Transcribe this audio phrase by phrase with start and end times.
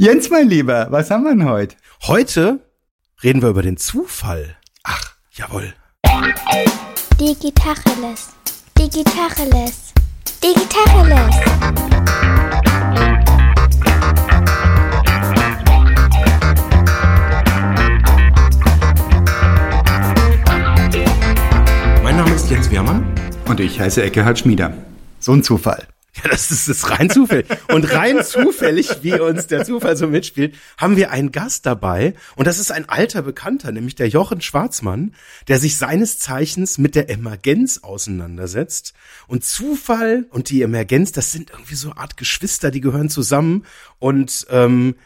[0.00, 1.74] Jens, mein Lieber, was haben wir denn heute?
[2.06, 2.60] Heute
[3.24, 4.54] reden wir über den Zufall.
[4.84, 5.74] Ach, jawohl.
[7.20, 8.28] Digitacheles.
[8.78, 9.92] Digitacheles.
[10.40, 11.34] Digitacheles.
[22.04, 23.04] Mein Name ist Jens Wehrmann.
[23.48, 24.74] Und ich heiße Eckehard Schmieder.
[25.18, 25.88] So ein Zufall.
[26.16, 27.46] Ja, das ist, das ist rein zufällig.
[27.68, 32.14] Und rein zufällig, wie uns der Zufall so mitspielt, haben wir einen Gast dabei.
[32.34, 35.14] Und das ist ein alter Bekannter, nämlich der Jochen Schwarzmann,
[35.46, 38.94] der sich seines Zeichens mit der Emergenz auseinandersetzt.
[39.26, 43.64] Und Zufall und die Emergenz, das sind irgendwie so eine Art Geschwister, die gehören zusammen.
[43.98, 44.96] Und ähm,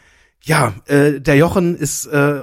[0.45, 2.41] ja, äh, der Jochen ist äh,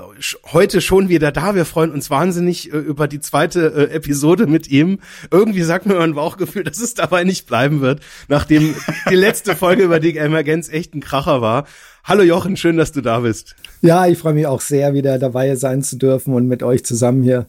[0.53, 1.55] heute schon wieder da.
[1.55, 5.01] Wir freuen uns wahnsinnig äh, über die zweite äh, Episode mit ihm.
[5.31, 8.75] Irgendwie sagt mir mein Bauchgefühl, dass es dabei nicht bleiben wird, nachdem
[9.11, 11.67] die letzte Folge über die Emergenz echt ein Kracher war.
[12.03, 13.55] Hallo Jochen, schön, dass du da bist.
[13.83, 17.23] Ja, ich freue mich auch sehr, wieder dabei sein zu dürfen und mit euch zusammen
[17.23, 17.47] hier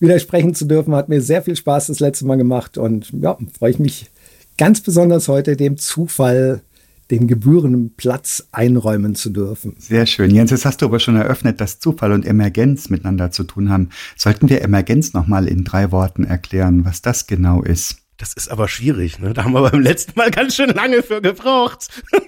[0.00, 0.94] wieder sprechen zu dürfen.
[0.94, 4.10] Hat mir sehr viel Spaß das letzte Mal gemacht und ja, freue ich mich
[4.58, 6.60] ganz besonders heute dem Zufall
[7.10, 9.76] den gebührenden Platz einräumen zu dürfen.
[9.78, 10.30] Sehr schön.
[10.30, 13.90] Jens, jetzt hast du aber schon eröffnet, dass Zufall und Emergenz miteinander zu tun haben.
[14.16, 17.98] Sollten wir Emergenz nochmal in drei Worten erklären, was das genau ist?
[18.16, 19.34] Das ist aber schwierig, ne?
[19.34, 21.88] Da haben wir beim letzten Mal ganz schön lange für gebraucht.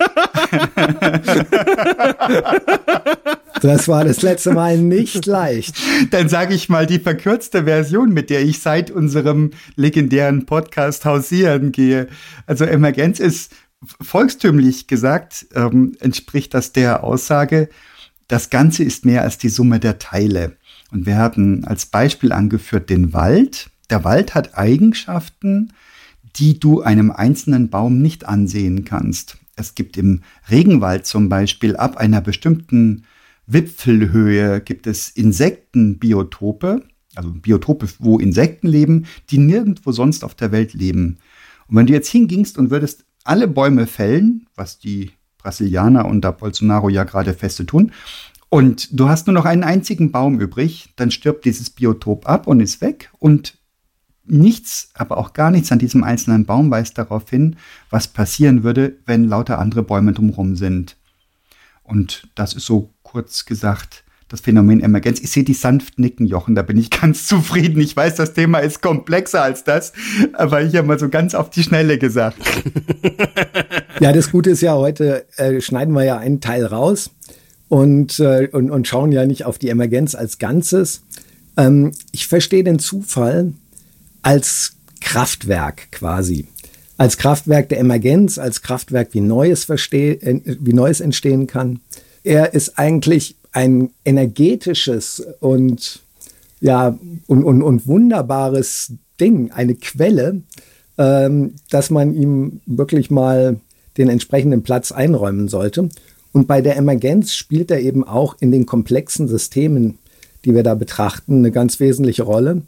[3.62, 5.76] Das war das letzte Mal nicht leicht.
[6.10, 11.72] Dann sage ich mal die verkürzte Version, mit der ich seit unserem legendären Podcast hausieren
[11.72, 12.08] gehe.
[12.46, 13.52] Also Emergenz ist
[14.00, 17.68] volkstümlich gesagt ähm, entspricht das der Aussage,
[18.28, 20.56] das Ganze ist mehr als die Summe der Teile.
[20.90, 23.70] Und wir hatten als Beispiel angeführt den Wald.
[23.90, 25.72] Der Wald hat Eigenschaften,
[26.36, 29.38] die du einem einzelnen Baum nicht ansehen kannst.
[29.54, 33.04] Es gibt im Regenwald zum Beispiel ab einer bestimmten
[33.46, 36.82] Wipfelhöhe gibt es Insektenbiotope,
[37.14, 41.18] also Biotope, wo Insekten leben, die nirgendwo sonst auf der Welt leben.
[41.68, 46.88] Und wenn du jetzt hingingst und würdest alle Bäume fällen, was die Brasilianer unter Bolsonaro
[46.88, 47.92] ja gerade feste tun,
[48.48, 52.60] und du hast nur noch einen einzigen Baum übrig, dann stirbt dieses Biotop ab und
[52.60, 53.58] ist weg und
[54.24, 57.56] nichts, aber auch gar nichts an diesem einzelnen Baum weist darauf hin,
[57.90, 60.96] was passieren würde, wenn lauter andere Bäume drumherum sind.
[61.82, 65.20] Und das ist so kurz gesagt das Phänomen Emergenz.
[65.20, 67.80] Ich sehe die sanft nicken, Jochen, da bin ich ganz zufrieden.
[67.80, 69.92] Ich weiß, das Thema ist komplexer als das,
[70.32, 72.38] aber ich habe mal so ganz auf die Schnelle gesagt.
[73.98, 77.12] Ja, das Gute ist ja, heute äh, schneiden wir ja einen Teil raus
[77.68, 81.00] und, äh, und, und schauen ja nicht auf die Emergenz als Ganzes.
[81.56, 83.54] Ähm, ich verstehe den Zufall
[84.20, 86.46] als Kraftwerk quasi.
[86.98, 91.80] Als Kraftwerk der Emergenz, als Kraftwerk, wie Neues, versteh, wie Neues entstehen kann.
[92.22, 96.00] Er ist eigentlich ein energetisches und
[96.60, 100.42] ja und, und, und wunderbares Ding, eine Quelle,
[100.98, 103.58] ähm, dass man ihm wirklich mal
[103.96, 105.88] den entsprechenden Platz einräumen sollte.
[106.32, 109.96] Und bei der Emergenz spielt er eben auch in den komplexen Systemen,
[110.44, 112.60] die wir da betrachten, eine ganz wesentliche Rolle.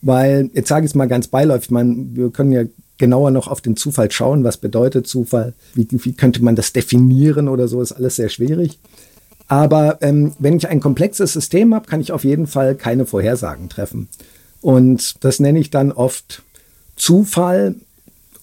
[0.00, 2.62] Weil, jetzt sage ich es mal ganz beiläufig, man, wir können ja
[2.96, 4.42] genauer noch auf den Zufall schauen.
[4.42, 5.52] Was bedeutet Zufall?
[5.74, 7.82] Wie, wie könnte man das definieren oder so?
[7.82, 8.78] Ist alles sehr schwierig.
[9.50, 13.68] Aber ähm, wenn ich ein komplexes System habe, kann ich auf jeden Fall keine Vorhersagen
[13.68, 14.06] treffen.
[14.60, 16.44] Und das nenne ich dann oft
[16.94, 17.74] Zufall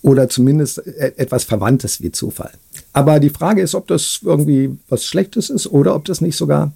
[0.01, 2.51] oder zumindest e-, etwas Verwandtes wie Zufall.
[2.91, 6.73] Aber die Frage ist, ob das irgendwie was Schlechtes ist oder ob das nicht sogar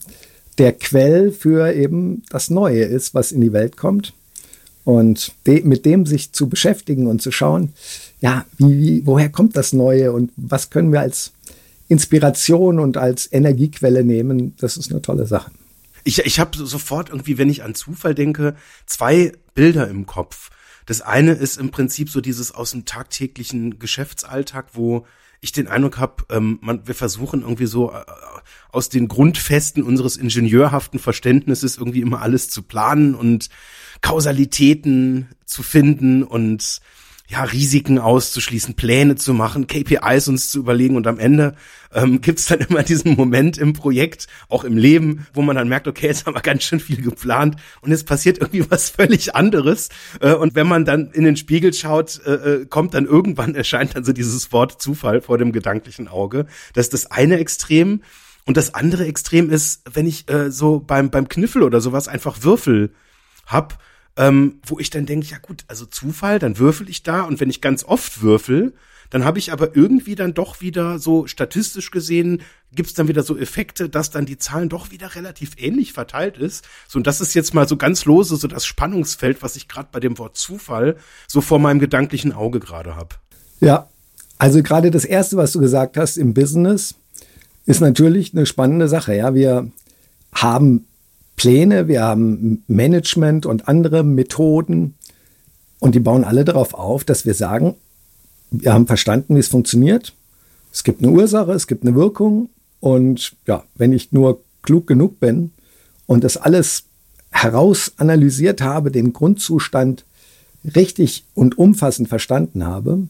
[0.58, 4.14] der Quell für eben das Neue ist, was in die Welt kommt.
[4.86, 7.74] Und de mit dem sich zu beschäftigen und zu schauen,
[8.22, 11.34] ja, wie, wie, woher kommt das Neue und was können wir als
[11.92, 15.52] Inspiration und als Energiequelle nehmen, das ist eine tolle Sache.
[16.06, 20.52] Ich, ich habe sofort irgendwie, wenn ich an Zufall denke, zwei Bilder im Kopf.
[20.86, 25.06] Das eine ist im Prinzip so dieses aus dem tagtäglichen Geschäftsalltag, wo
[25.42, 28.06] ich den Eindruck habe, ähm, man, wir versuchen irgendwie so äh,
[28.72, 33.50] aus den Grundfesten unseres ingenieurhaften Verständnisses irgendwie immer alles zu planen und
[34.00, 36.80] Kausalitäten zu finden und
[37.32, 41.56] ja, Risiken auszuschließen, Pläne zu machen, KPIs uns zu überlegen und am Ende
[41.94, 45.88] ähm, gibt dann immer diesen Moment im Projekt, auch im Leben, wo man dann merkt,
[45.88, 49.88] okay, jetzt haben wir ganz schön viel geplant und es passiert irgendwie was völlig anderes
[50.20, 53.96] äh, und wenn man dann in den Spiegel schaut, äh, äh, kommt dann irgendwann, erscheint
[53.96, 56.48] dann so dieses Wort Zufall vor dem gedanklichen Auge.
[56.74, 58.02] Das ist das eine Extrem
[58.46, 62.44] und das andere Extrem ist, wenn ich äh, so beim, beim Kniffel oder sowas einfach
[62.44, 62.94] Würfel
[63.46, 63.80] hab,
[64.18, 67.50] ähm, wo ich dann denke, ja gut, also Zufall, dann würfel ich da und wenn
[67.50, 68.74] ich ganz oft würfel,
[69.12, 72.42] Dann habe ich aber irgendwie dann doch wieder so statistisch gesehen,
[72.74, 76.66] gibt's dann wieder so Effekte, dass dann die Zahlen doch wieder relativ ähnlich verteilt ist.
[76.88, 79.90] So, und das ist jetzt mal so ganz lose, so das Spannungsfeld, was ich gerade
[79.92, 80.96] bei dem Wort Zufall
[81.28, 83.18] so vor meinem gedanklichen Auge gerade habe.
[83.60, 83.90] Ja,
[84.38, 86.96] also gerade das Erste, was du gesagt hast im Business,
[87.66, 89.14] ist natürlich eine spannende Sache.
[89.14, 89.70] Ja, wir
[90.34, 90.88] haben
[91.42, 94.94] Pläne, wir haben Management und andere Methoden
[95.80, 97.74] und die bauen alle darauf auf, dass wir sagen,
[98.52, 100.14] wir haben verstanden, wie es funktioniert.
[100.72, 102.50] Es gibt eine Ursache, es gibt eine Wirkung
[102.80, 105.50] und ja, wenn ich nur klug genug bin
[106.06, 106.84] und das alles
[107.32, 110.06] herausanalysiert habe, den Grundzustand
[110.76, 113.08] richtig und umfassend verstanden habe,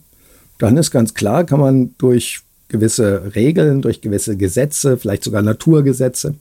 [0.58, 6.36] dann ist ganz klar, kann man durch gewisse Regeln, durch gewisse Gesetze, vielleicht sogar Naturgesetze,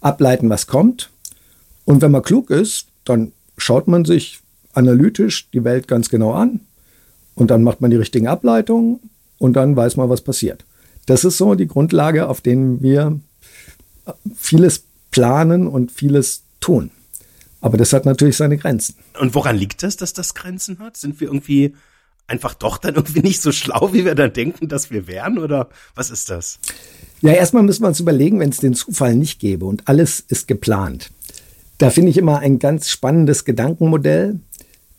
[0.00, 1.10] ableiten, was kommt.
[1.84, 4.40] Und wenn man klug ist, dann schaut man sich
[4.72, 6.60] analytisch die Welt ganz genau an
[7.34, 9.00] und dann macht man die richtigen Ableitungen
[9.38, 10.64] und dann weiß man, was passiert.
[11.06, 13.18] Das ist so die Grundlage, auf denen wir
[14.36, 16.90] vieles planen und vieles tun.
[17.60, 18.96] Aber das hat natürlich seine Grenzen.
[19.20, 20.96] Und woran liegt das, dass das Grenzen hat?
[20.96, 21.74] Sind wir irgendwie
[22.26, 25.38] einfach doch dann irgendwie nicht so schlau, wie wir dann denken, dass wir wären?
[25.38, 26.58] Oder was ist das?
[27.20, 30.48] Ja, erstmal müssen wir uns überlegen, wenn es den Zufall nicht gäbe und alles ist
[30.48, 31.10] geplant.
[31.82, 34.38] Da finde ich immer ein ganz spannendes Gedankenmodell,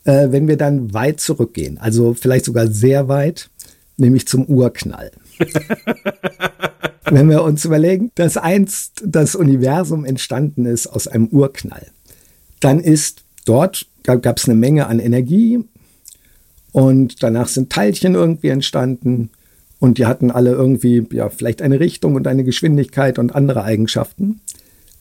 [0.03, 3.49] äh, wenn wir dann weit zurückgehen, also vielleicht sogar sehr weit,
[3.95, 5.11] nämlich zum Urknall.
[7.05, 11.87] wenn wir uns überlegen, dass einst das Universum entstanden ist aus einem Urknall,
[12.59, 15.63] dann ist dort, gab es eine Menge an Energie,
[16.73, 19.29] und danach sind Teilchen irgendwie entstanden
[19.79, 24.41] und die hatten alle irgendwie ja vielleicht eine Richtung und eine Geschwindigkeit und andere Eigenschaften.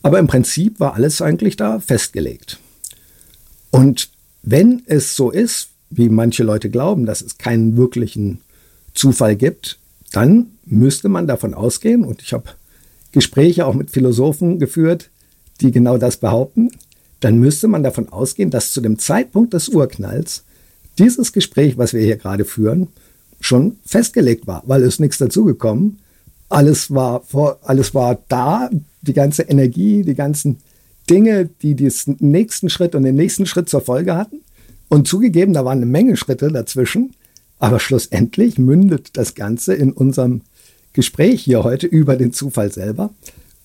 [0.03, 2.59] Aber im Prinzip war alles eigentlich da festgelegt.
[3.71, 4.11] Und
[4.43, 8.41] wenn es so ist, wie manche Leute glauben, dass es keinen wirklichen
[8.95, 9.79] Zufall gibt,
[10.13, 12.51] dann müsste man davon ausgehen, und ich habe
[13.13, 15.11] Gespräche auch mit Philosophen geführt,
[15.61, 16.71] die genau das behaupten,
[17.21, 20.45] dann müsste man davon ausgehen, dass zu dem Zeitpunkt des Urknalls
[20.99, 22.89] dieses Gespräch, was wir hier gerade führen,
[23.41, 25.99] schon festgelegt war, weil es nichts dazugekommen.
[26.49, 28.71] Alles war vor, alles war da,
[29.03, 30.59] die ganze Energie, die ganzen
[31.11, 34.41] Dinge, die diesen nächsten Schritt und den nächsten Schritt zur Folge hatten.
[34.89, 37.15] Und zugegeben, da waren eine Menge Schritte dazwischen.
[37.59, 40.43] Aber schlussendlich mündet das Ganze in unserem
[40.93, 43.11] Gespräch hier heute über den Zufall selber.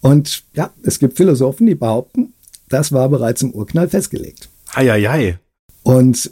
[0.02, 2.34] Und ja, es gibt Philosophen, die behaupten,
[2.70, 4.50] das war bereits im Urknall festgelegt.
[4.76, 5.40] Heieiei.
[5.84, 6.32] Und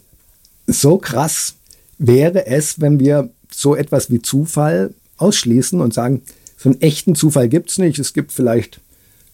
[0.67, 1.55] so krass
[1.97, 6.21] wäre es, wenn wir so etwas wie Zufall ausschließen und sagen,
[6.57, 7.99] so einen echten Zufall gibt es nicht.
[7.99, 8.81] Es gibt vielleicht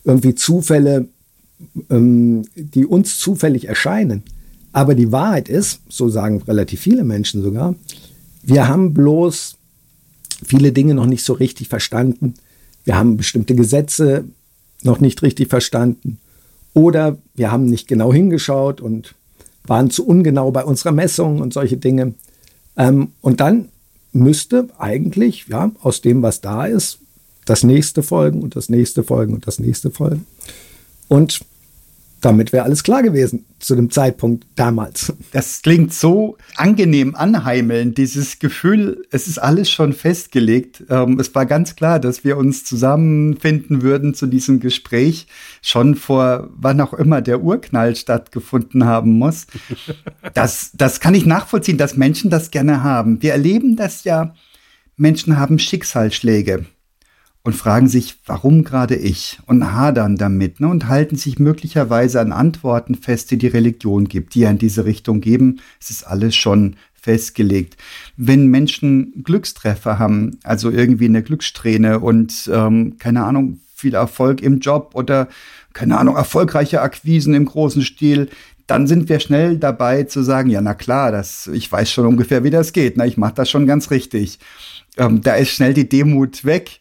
[0.03, 1.07] irgendwie Zufälle,
[1.89, 4.23] ähm, die uns zufällig erscheinen.
[4.73, 7.75] Aber die Wahrheit ist, so sagen relativ viele Menschen sogar,
[8.43, 9.57] wir haben bloß
[10.43, 12.33] viele Dinge noch nicht so richtig verstanden.
[12.83, 14.25] Wir haben bestimmte Gesetze
[14.83, 16.17] noch nicht richtig verstanden.
[16.73, 19.13] Oder wir haben nicht genau hingeschaut und
[19.65, 22.13] waren zu ungenau bei unserer Messung und solche Dinge.
[22.77, 23.69] Ähm, und dann
[24.13, 26.99] müsste eigentlich, ja, aus dem, was da ist,
[27.51, 30.25] das nächste folgen und das nächste folgen und das nächste folgen.
[31.09, 31.41] Und
[32.21, 35.11] damit wäre alles klar gewesen zu dem Zeitpunkt damals.
[35.33, 40.85] Das klingt so angenehm anheimeln, dieses Gefühl, es ist alles schon festgelegt.
[40.89, 45.27] Ähm, es war ganz klar, dass wir uns zusammenfinden würden zu diesem Gespräch,
[45.61, 49.47] schon vor wann auch immer der Urknall stattgefunden haben muss.
[50.33, 53.21] Das, das kann ich nachvollziehen, dass Menschen das gerne haben.
[53.21, 54.33] Wir erleben das ja,
[54.95, 56.65] Menschen haben Schicksalsschläge
[57.43, 62.31] und fragen sich, warum gerade ich und hadern damit ne, und halten sich möglicherweise an
[62.31, 65.59] Antworten fest, die die Religion gibt, die ja in diese Richtung geben.
[65.79, 67.77] Es ist alles schon festgelegt.
[68.15, 74.59] Wenn Menschen Glückstreffer haben, also irgendwie eine Glückssträhne und ähm, keine Ahnung, viel Erfolg im
[74.59, 75.27] Job oder
[75.73, 78.29] keine Ahnung, erfolgreiche Akquisen im großen Stil,
[78.67, 82.43] dann sind wir schnell dabei zu sagen, ja, na klar, das, ich weiß schon ungefähr,
[82.43, 83.07] wie das geht, ne?
[83.07, 84.37] ich mache das schon ganz richtig.
[84.97, 86.79] Ähm, da ist schnell die Demut weg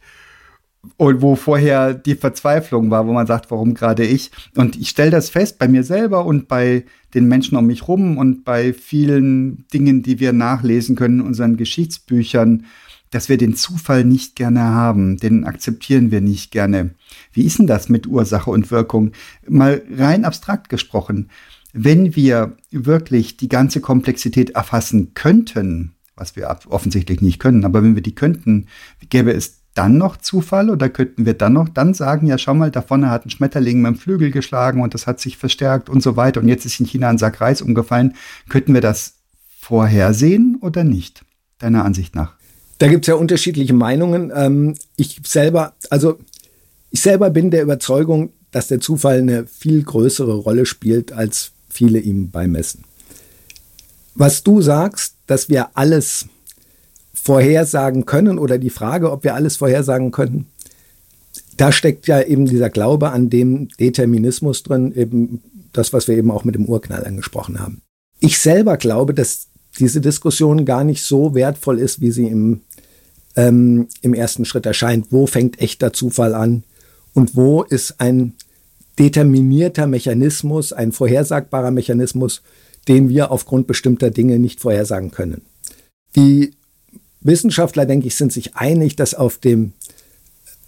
[0.97, 4.31] und wo vorher die Verzweiflung war, wo man sagt, warum gerade ich?
[4.57, 6.85] Und ich stelle das fest bei mir selber und bei
[7.15, 11.57] den Menschen um mich rum und bei vielen Dingen, die wir nachlesen können in unseren
[11.57, 12.65] Geschichtsbüchern,
[13.11, 16.91] dass wir den Zufall nicht gerne haben, den akzeptieren wir nicht gerne.
[17.33, 19.13] Wie ist denn das mit Ursache und Wirkung?
[19.49, 21.29] Mal rein abstrakt gesprochen,
[21.73, 27.95] wenn wir wirklich die ganze Komplexität erfassen könnten, was wir offensichtlich nicht können, aber wenn
[27.95, 28.67] wir die könnten,
[29.09, 32.71] gäbe es dann noch Zufall oder könnten wir dann noch dann sagen, ja, schau mal,
[32.71, 36.03] da vorne hat ein Schmetterling mit dem Flügel geschlagen und das hat sich verstärkt und
[36.03, 38.15] so weiter und jetzt ist in China ein Sack Reis umgefallen.
[38.49, 39.15] Könnten wir das
[39.59, 41.23] vorhersehen oder nicht,
[41.59, 42.35] deiner Ansicht nach?
[42.79, 44.33] Da gibt's ja unterschiedliche Meinungen.
[44.35, 46.19] Ähm, ich selber, also
[46.91, 52.01] ich selber bin der Überzeugung, dass der Zufall eine viel größere Rolle spielt, als viele
[52.01, 52.85] ihm beimessen.
[54.15, 56.27] Was du sagst, dass wir alles
[57.13, 60.47] vorhersagen können oder die Frage, ob wir alles vorhersagen können,
[61.57, 66.31] da steckt ja eben dieser Glaube an dem Determinismus drin, eben das, was wir eben
[66.31, 67.83] auch mit dem Urknall angesprochen haben.
[68.21, 69.49] Ich selber glaube, dass
[69.79, 72.63] diese Diskussion gar nicht so wertvoll ist, wie sie im,
[73.37, 75.07] ähm, im ersten Schritt erscheint.
[75.11, 76.65] Wo fängt echter Zufall an
[77.15, 78.35] und wo ist ein
[78.99, 82.43] determinierter Mechanismus, ein vorhersagbarer Mechanismus,
[82.89, 85.43] den wir aufgrund bestimmter Dinge nicht vorhersagen können.
[86.17, 86.55] Die
[87.21, 89.73] Wissenschaftler, denke ich, sind sich einig, dass auf dem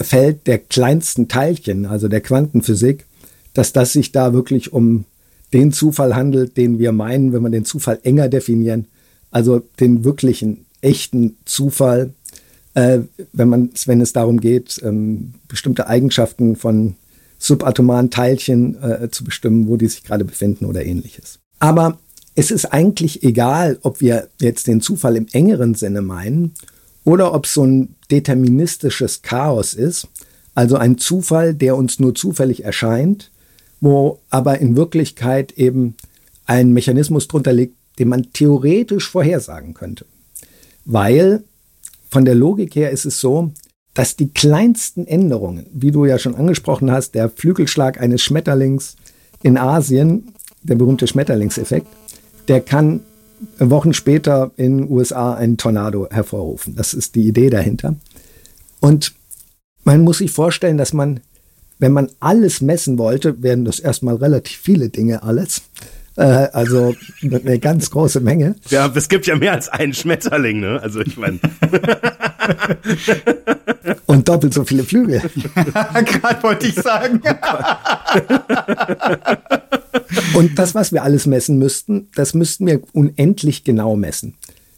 [0.01, 3.05] Feld der kleinsten Teilchen, also der Quantenphysik,
[3.55, 5.05] dass das sich da wirklich um
[5.53, 8.87] den Zufall handelt, den wir meinen, wenn wir den Zufall enger definieren,
[9.31, 12.13] also den wirklichen, echten Zufall,
[12.75, 13.01] äh,
[13.33, 16.97] wenn, man, wenn es darum geht, ähm, bestimmte Eigenschaften von
[17.39, 21.39] subatomaren Teilchen äh, zu bestimmen, wo die sich gerade befinden oder ähnliches.
[21.59, 21.99] Aber
[22.35, 26.55] es ist eigentlich egal, ob wir jetzt den Zufall im engeren Sinne meinen
[27.05, 30.09] oder ob es so ein deterministisches Chaos ist,
[30.55, 33.31] also ein Zufall, der uns nur zufällig erscheint,
[33.81, 35.97] wo aber in Wirklichkeit eben
[36.47, 40.07] ein Mechanismus drunter liegt, den man theoretisch vorhersagen könnte.
[40.85, 41.45] Weil
[42.11, 43.51] von der Logik her ist es so,
[43.95, 48.97] dass die kleinsten Änderungen, wie du ja schon angesprochen hast, der Flügelschlag eines Schmetterlings
[49.43, 51.87] in Asien, der berühmte Schmetterlingseffekt,
[52.49, 53.01] der kann
[53.59, 56.77] Wochen später in den USA einen Tornado hervorrufen.
[56.77, 57.97] Das ist die Idee dahinter.
[58.81, 59.15] Und
[59.85, 61.21] man muss sich vorstellen, dass man,
[61.79, 65.63] wenn man alles messen wollte, wären das erstmal relativ viele Dinge alles.
[66.17, 68.55] Äh, also eine ganz große Menge.
[68.69, 70.81] Ja, es gibt ja mehr als einen Schmetterling, ne?
[70.83, 71.41] Also ich meine.
[74.07, 75.23] Und doppelt so viele Flügel.
[75.55, 77.23] Gerade wollte ich sagen.
[80.35, 84.35] Und das, was wir alles messen müssten, das müssten wir unendlich genau messen.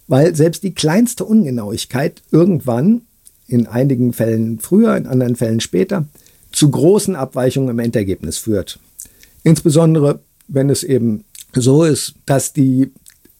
[0.06, 3.02] Weil selbst die kleinste Ungenauigkeit irgendwann,
[3.46, 6.06] in einigen Fällen früher, in anderen Fällen später,
[6.52, 8.78] zu großen Abweichungen im Endergebnis führt.
[9.42, 12.90] Insbesondere, wenn es eben so ist, dass die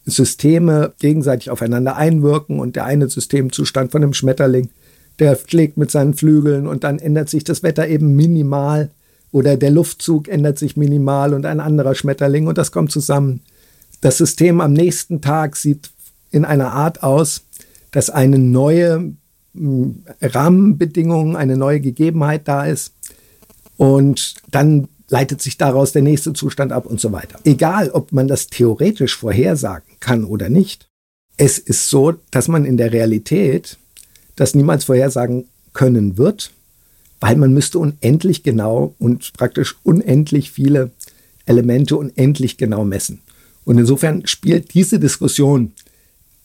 [0.07, 4.71] Systeme gegenseitig aufeinander einwirken und der eine Systemzustand von einem Schmetterling,
[5.19, 8.91] der schlägt mit seinen Flügeln und dann ändert sich das Wetter eben minimal
[9.35, 13.41] oder der Luftzug ändert sich minimal und ein anderer Schmetterling und das kommt zusammen.
[14.01, 15.91] Das System am nächsten Tag sieht
[16.31, 17.43] in einer Art aus,
[17.91, 19.13] dass eine neue
[19.57, 22.93] hm, Rahmenbedingung, eine neue Gegebenheit da ist
[23.77, 27.41] und dann leitet sich daraus der nächste Zustand ab und so weiter.
[27.43, 30.87] Egal, ob man das theoretisch vorhersagen kann oder nicht,
[31.37, 33.79] es ist so, dass man in der Realität
[34.37, 36.53] das niemals vorhersagen können wird
[37.25, 40.91] weil man müsste unendlich genau und praktisch unendlich viele
[41.47, 43.23] Elemente unendlich genau messen.
[43.65, 45.73] Und insofern spielt diese Diskussion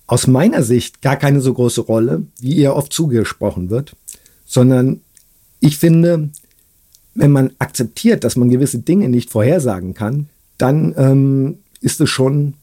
[0.08, 3.98] aus meiner Sicht gar keine so große Rolle, wie ihr oft zugesprochen wird,
[4.46, 5.02] sondern
[5.60, 6.30] ich finde,
[7.14, 12.54] wenn man akzeptiert, dass man gewisse Dinge nicht vorhersagen kann, dann ähm, ist es schon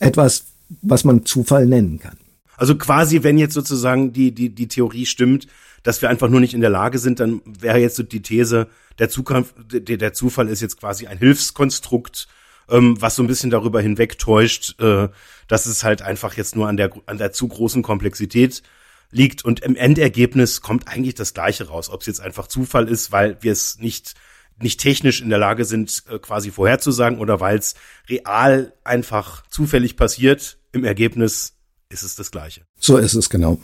[0.00, 0.46] etwas,
[0.82, 2.16] was man Zufall nennen kann.
[2.56, 5.46] Also quasi, wenn jetzt sozusagen die, die, die Theorie stimmt,
[5.84, 8.66] dass wir einfach nur nicht in der Lage sind, dann wäre jetzt so die These,
[8.98, 12.26] der, Zukunft, der, Zufall ist jetzt quasi ein Hilfskonstrukt,
[12.68, 15.08] ähm, was so ein bisschen darüber hinwegtäuscht, äh,
[15.46, 18.62] dass es halt einfach jetzt nur an der, an der zu großen Komplexität
[19.10, 23.12] liegt und im Endergebnis kommt eigentlich das Gleiche raus, ob es jetzt einfach Zufall ist,
[23.12, 24.14] weil wir es nicht
[24.60, 27.74] nicht technisch in der Lage sind, äh, quasi vorherzusagen oder weil es
[28.08, 30.58] real einfach zufällig passiert.
[30.70, 31.54] Im Ergebnis
[31.88, 32.62] ist es das Gleiche.
[32.78, 33.58] So ist es genau.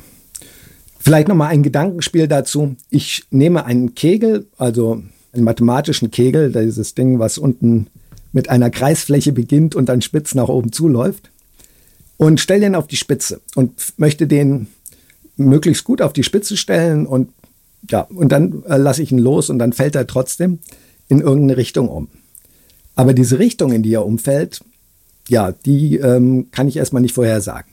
[1.02, 2.76] Vielleicht noch mal ein Gedankenspiel dazu.
[2.90, 5.02] Ich nehme einen Kegel, also
[5.32, 7.86] einen mathematischen Kegel, dieses Ding, was unten
[8.32, 11.30] mit einer Kreisfläche beginnt und dann spitz nach oben zuläuft,
[12.18, 14.66] und stelle den auf die Spitze und möchte den
[15.36, 17.30] möglichst gut auf die Spitze stellen und
[17.90, 20.58] ja, und dann äh, lasse ich ihn los und dann fällt er trotzdem
[21.08, 22.08] in irgendeine Richtung um.
[22.94, 24.60] Aber diese Richtung, in die er umfällt,
[25.30, 27.72] ja, die ähm, kann ich erstmal nicht vorhersagen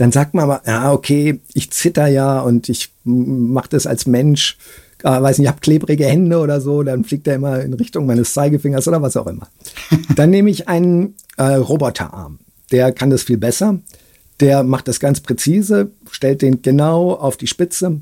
[0.00, 4.56] dann sagt man aber, ja, okay, ich zitter ja und ich mache das als Mensch,
[5.02, 8.06] äh, weiß nicht, ich habe klebrige Hände oder so, dann fliegt er immer in Richtung
[8.06, 9.48] meines Zeigefingers oder was auch immer.
[10.16, 12.38] dann nehme ich einen äh, Roboterarm.
[12.72, 13.78] Der kann das viel besser.
[14.40, 18.00] Der macht das ganz präzise, stellt den genau auf die Spitze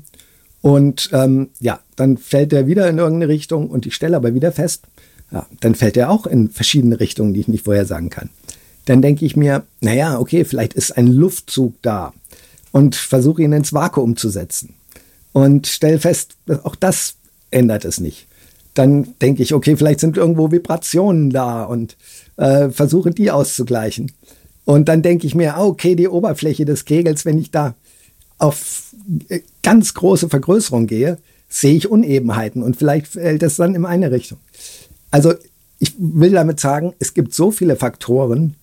[0.61, 4.53] und ähm, ja, dann fällt er wieder in irgendeine Richtung und ich stelle aber wieder
[4.53, 4.85] fest,
[5.33, 8.29] ja, dann fällt er auch in verschiedene Richtungen, die ich nicht vorhersagen kann
[8.89, 12.11] dann denke ich mir, naja, okay, vielleicht ist ein Luftzug da.
[12.71, 14.75] und versuche ihn ins Vakuum zu setzen
[15.33, 17.15] und stelle fest, auch das
[17.49, 18.27] ändert es nicht.
[18.75, 21.97] Dann denke ich, okay, vielleicht sind irgendwo Vibrationen da und
[22.37, 24.11] äh, versuche die auszugleichen.
[24.65, 27.73] Und dann denke ich mir, okay, die Oberfläche des Kegels, wenn ich da
[28.37, 28.93] auf
[29.29, 31.17] äh, ganz große Vergrößerung gehe,
[31.47, 34.37] sehe ich Unebenheiten und vielleicht fällt es dann in eine Richtung.
[35.09, 35.33] Also
[35.79, 38.55] ich will damit sagen, es gibt so viele Faktoren.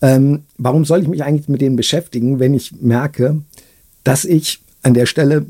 [0.00, 3.42] Ähm, warum soll ich mich eigentlich mit denen beschäftigen, wenn ich merke,
[4.04, 5.46] dass ich an der Stelle,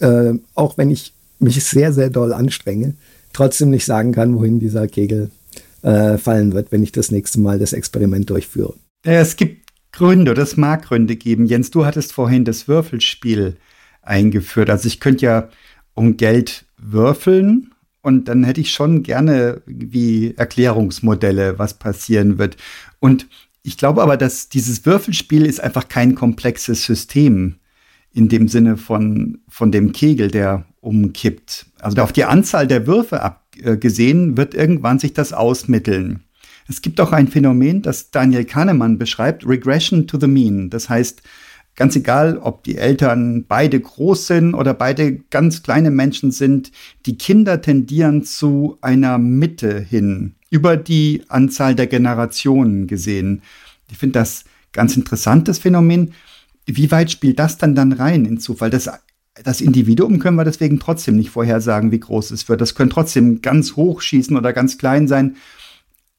[0.00, 2.94] äh, auch wenn ich mich sehr, sehr doll anstrenge,
[3.32, 5.30] trotzdem nicht sagen kann, wohin dieser Kegel
[5.82, 8.74] äh, fallen wird, wenn ich das nächste Mal das Experiment durchführe.
[9.02, 11.46] Es gibt Gründe, es mag Gründe geben.
[11.46, 13.56] Jens, du hattest vorhin das Würfelspiel
[14.02, 14.70] eingeführt.
[14.70, 15.48] Also ich könnte ja
[15.94, 17.72] um Geld würfeln
[18.02, 22.56] und dann hätte ich schon gerne wie Erklärungsmodelle, was passieren wird.
[22.98, 23.26] Und
[23.62, 27.56] ich glaube aber, dass dieses Würfelspiel ist einfach kein komplexes System
[28.12, 31.66] in dem Sinne von, von dem Kegel, der umkippt.
[31.78, 36.24] Also auf die Anzahl der Würfe abgesehen wird irgendwann sich das ausmitteln.
[36.68, 40.70] Es gibt auch ein Phänomen, das Daniel Kahnemann beschreibt, Regression to the Mean.
[40.70, 41.22] Das heißt,
[41.74, 46.70] ganz egal, ob die Eltern beide groß sind oder beide ganz kleine Menschen sind,
[47.06, 53.42] die Kinder tendieren zu einer Mitte hin, über die Anzahl der Generationen gesehen.
[53.90, 56.12] Ich finde das ganz interessantes Phänomen.
[56.66, 58.70] Wie weit spielt das dann dann rein in Zufall?
[58.70, 58.90] Das,
[59.42, 62.60] das Individuum können wir deswegen trotzdem nicht vorhersagen, wie groß es wird.
[62.60, 65.36] Das können trotzdem ganz hoch schießen oder ganz klein sein.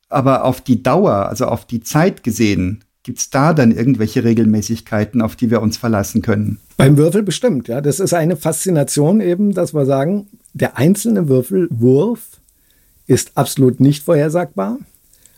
[0.10, 5.22] Aber auf die Dauer, also auf die Zeit gesehen, gibt es da dann irgendwelche Regelmäßigkeiten,
[5.22, 6.60] auf die wir uns verlassen können?
[6.78, 7.82] Beim Würfel bestimmt, ja.
[7.82, 12.41] Das ist eine Faszination eben, dass wir sagen, der einzelne Würfelwurf
[13.08, 14.78] ist absolut nicht vorhersagbar.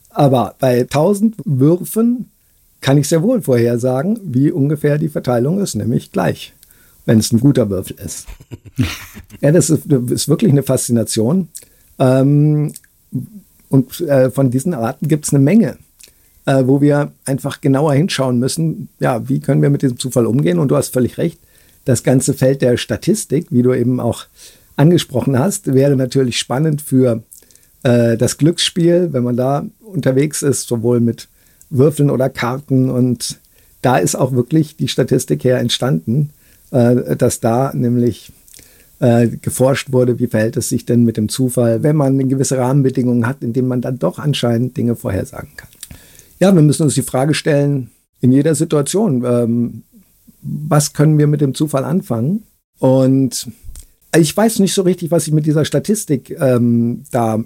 [0.09, 2.29] Aber bei 1000 Würfen
[2.81, 6.53] kann ich sehr wohl vorhersagen, wie ungefähr die Verteilung ist, nämlich gleich,
[7.05, 8.27] wenn es ein guter Würfel ist.
[9.41, 11.47] ja, das ist, das ist, wirklich eine Faszination.
[11.97, 12.73] Ähm,
[13.69, 15.77] und äh, von diesen Arten gibt es eine Menge,
[16.45, 20.59] äh, wo wir einfach genauer hinschauen müssen, ja, wie können wir mit diesem Zufall umgehen?
[20.59, 21.39] Und du hast völlig recht,
[21.85, 24.25] das ganze Feld der Statistik, wie du eben auch
[24.75, 27.23] angesprochen hast, wäre natürlich spannend für
[27.83, 31.27] äh, das Glücksspiel, wenn man da unterwegs ist, sowohl mit
[31.69, 32.89] Würfeln oder Karten.
[32.89, 33.39] Und
[33.81, 36.31] da ist auch wirklich die Statistik her entstanden,
[36.71, 38.31] äh, dass da nämlich
[38.99, 43.27] äh, geforscht wurde, wie verhält es sich denn mit dem Zufall, wenn man gewisse Rahmenbedingungen
[43.27, 45.69] hat, in denen man dann doch anscheinend Dinge vorhersagen kann.
[46.39, 47.89] Ja, wir müssen uns die Frage stellen,
[48.21, 49.83] in jeder Situation, ähm,
[50.41, 52.43] was können wir mit dem Zufall anfangen?
[52.79, 53.47] Und
[54.15, 57.43] ich weiß nicht so richtig, was ich mit dieser Statistik ähm, da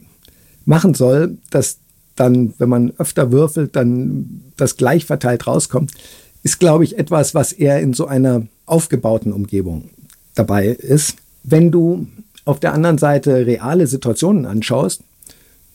[0.68, 1.80] machen soll, dass
[2.16, 5.92] dann, wenn man öfter würfelt, dann das gleich verteilt rauskommt,
[6.44, 9.90] ist, glaube ich, etwas, was eher in so einer aufgebauten Umgebung
[10.36, 11.16] dabei ist.
[11.44, 12.08] Wenn du
[12.46, 15.02] auf der anderen Seite reale Situationen anschaust,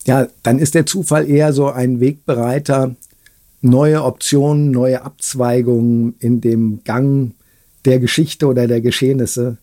[0.06, 2.96] ja, dann ist der Zufall eher so ein Wegbereiter,
[3.60, 7.32] neue Optionen, neue Abzweigungen in dem Gang
[7.84, 9.58] der Geschichte oder der Geschehnisse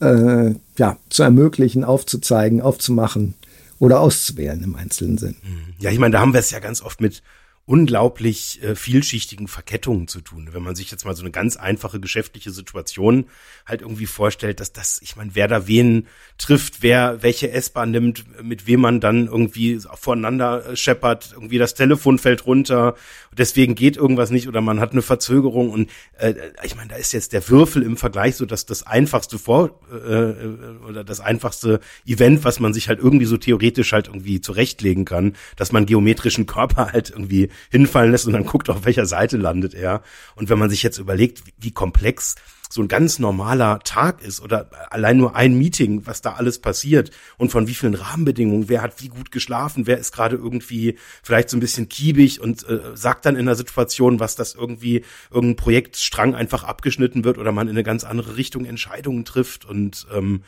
[0.00, 3.34] äh, ja, zu ermöglichen, aufzuzeigen, aufzumachen
[3.78, 5.36] oder auszuwählen im einzelnen Sinn.
[5.78, 7.22] Ja, ich meine, da haben wir es ja ganz oft mit
[7.66, 10.50] unglaublich äh, vielschichtigen Verkettungen zu tun.
[10.52, 13.26] Wenn man sich jetzt mal so eine ganz einfache geschäftliche Situation
[13.66, 16.06] halt irgendwie vorstellt, dass das, ich meine, wer da wen
[16.38, 21.74] trifft, wer welche S-Bahn nimmt, mit wem man dann irgendwie voreinander äh, scheppert, irgendwie das
[21.74, 22.94] Telefon fällt runter,
[23.36, 27.12] deswegen geht irgendwas nicht oder man hat eine Verzögerung und äh, ich meine, da ist
[27.12, 30.56] jetzt der Würfel im Vergleich so dass das einfachste vor äh, äh,
[30.88, 35.34] oder das einfachste Event, was man sich halt irgendwie so theoretisch halt irgendwie zurechtlegen kann,
[35.56, 39.74] dass man geometrischen Körper halt irgendwie hinfallen lässt und dann guckt, auf welcher Seite landet
[39.74, 40.02] er.
[40.34, 42.36] Und wenn man sich jetzt überlegt, wie komplex
[42.68, 47.10] so ein ganz normaler Tag ist oder allein nur ein Meeting, was da alles passiert
[47.38, 51.50] und von wie vielen Rahmenbedingungen, wer hat wie gut geschlafen, wer ist gerade irgendwie vielleicht
[51.50, 55.56] so ein bisschen kiebig und äh, sagt dann in der Situation, was das irgendwie irgendein
[55.56, 60.42] Projektstrang einfach abgeschnitten wird oder man in eine ganz andere Richtung Entscheidungen trifft und ähm,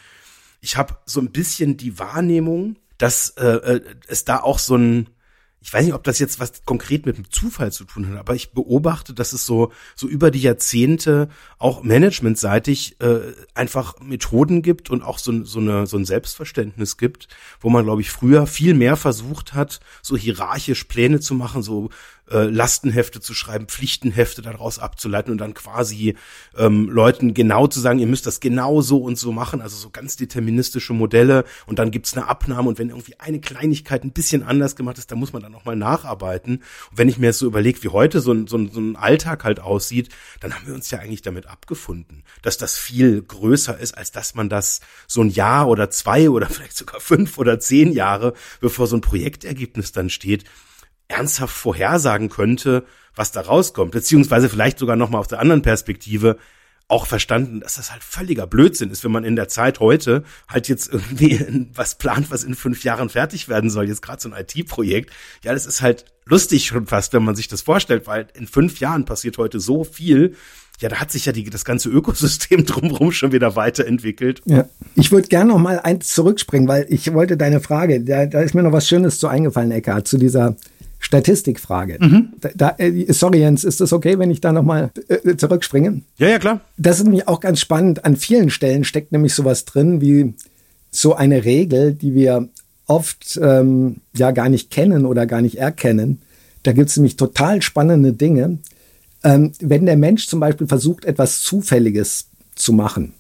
[0.61, 5.09] ich habe so ein bisschen die Wahrnehmung, dass äh, äh es da auch so ein
[5.61, 8.35] ich weiß nicht, ob das jetzt was konkret mit dem Zufall zu tun hat, aber
[8.35, 14.89] ich beobachte, dass es so, so über die Jahrzehnte auch managementseitig äh, einfach Methoden gibt
[14.89, 17.27] und auch so, so, eine, so ein Selbstverständnis gibt,
[17.61, 21.91] wo man, glaube ich, früher viel mehr versucht hat, so hierarchisch Pläne zu machen, so
[22.31, 26.17] äh, Lastenhefte zu schreiben, Pflichtenhefte daraus abzuleiten und dann quasi
[26.57, 29.91] ähm, Leuten genau zu sagen, ihr müsst das genau so und so machen, also so
[29.91, 34.43] ganz deterministische Modelle und dann gibt's eine Abnahme und wenn irgendwie eine Kleinigkeit ein bisschen
[34.43, 36.57] anders gemacht ist, dann muss man dann nochmal nacharbeiten.
[36.91, 38.97] Und wenn ich mir jetzt so überlege, wie heute so ein, so, ein, so ein
[38.97, 40.11] Alltag halt aussieht,
[40.41, 44.35] dann haben wir uns ja eigentlich damit abgefunden, dass das viel größer ist, als dass
[44.35, 48.87] man das so ein Jahr oder zwei oder vielleicht sogar fünf oder zehn Jahre, bevor
[48.87, 50.45] so ein Projektergebnis dann steht,
[51.09, 56.39] ernsthaft vorhersagen könnte, was da rauskommt, beziehungsweise vielleicht sogar nochmal aus der anderen Perspektive,
[56.89, 60.69] auch verstanden, dass das halt völliger Blödsinn ist, wenn man in der Zeit heute halt
[60.69, 64.41] jetzt irgendwie was plant, was in fünf Jahren fertig werden soll, jetzt gerade so ein
[64.41, 65.11] IT-Projekt.
[65.45, 68.81] Ja, das ist halt lustig schon fast, wenn man sich das vorstellt, weil in fünf
[68.81, 70.35] Jahren passiert heute so viel.
[70.81, 74.41] Ja, da hat sich ja die, das ganze Ökosystem drumherum schon wieder weiterentwickelt.
[74.47, 74.67] Ja.
[74.95, 78.55] Ich würde gerne noch mal eins zurückspringen, weil ich wollte deine Frage, da, da ist
[78.55, 80.57] mir noch was Schönes zu eingefallen, Eckhard, zu dieser
[80.99, 81.99] Statistikfrage.
[82.01, 82.29] Mhm.
[82.41, 86.03] Da, da, äh, sorry, Jens, ist das okay, wenn ich da nochmal äh, zurückspringe?
[86.19, 86.61] Ja, ja, klar.
[86.77, 88.05] Das ist nämlich auch ganz spannend.
[88.05, 90.35] An vielen Stellen steckt nämlich sowas drin wie
[90.91, 92.49] so eine Regel, die wir
[92.87, 96.23] oft ähm, ja gar nicht kennen oder gar nicht erkennen.
[96.63, 98.59] Da gibt es nämlich total spannende Dinge.
[99.23, 103.15] Ähm, wenn der Mensch zum Beispiel versucht, etwas Zufälliges zu machen,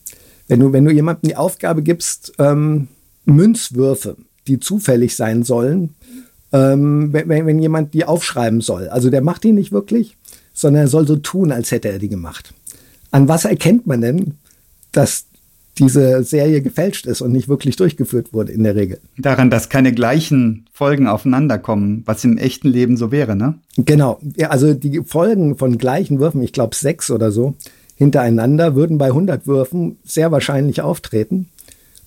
[0.48, 2.88] wenn du, wenn du jemandem die Aufgabe gibst, ähm,
[3.24, 5.94] Münzwürfe, die zufällig sein sollen,
[6.52, 8.88] ähm, wenn, wenn jemand die aufschreiben soll.
[8.88, 10.16] Also der macht die nicht wirklich,
[10.52, 12.54] sondern er soll so tun, als hätte er die gemacht.
[13.10, 14.34] An was erkennt man denn,
[14.92, 15.26] dass
[15.78, 18.98] diese Serie gefälscht ist und nicht wirklich durchgeführt wurde in der Regel.
[19.16, 23.54] Daran, dass keine gleichen Folgen aufeinander kommen, was im echten Leben so wäre, ne?
[23.76, 24.18] Genau.
[24.36, 27.54] Ja, also die Folgen von gleichen Würfen, ich glaube sechs oder so,
[27.94, 31.48] hintereinander würden bei 100 Würfen sehr wahrscheinlich auftreten.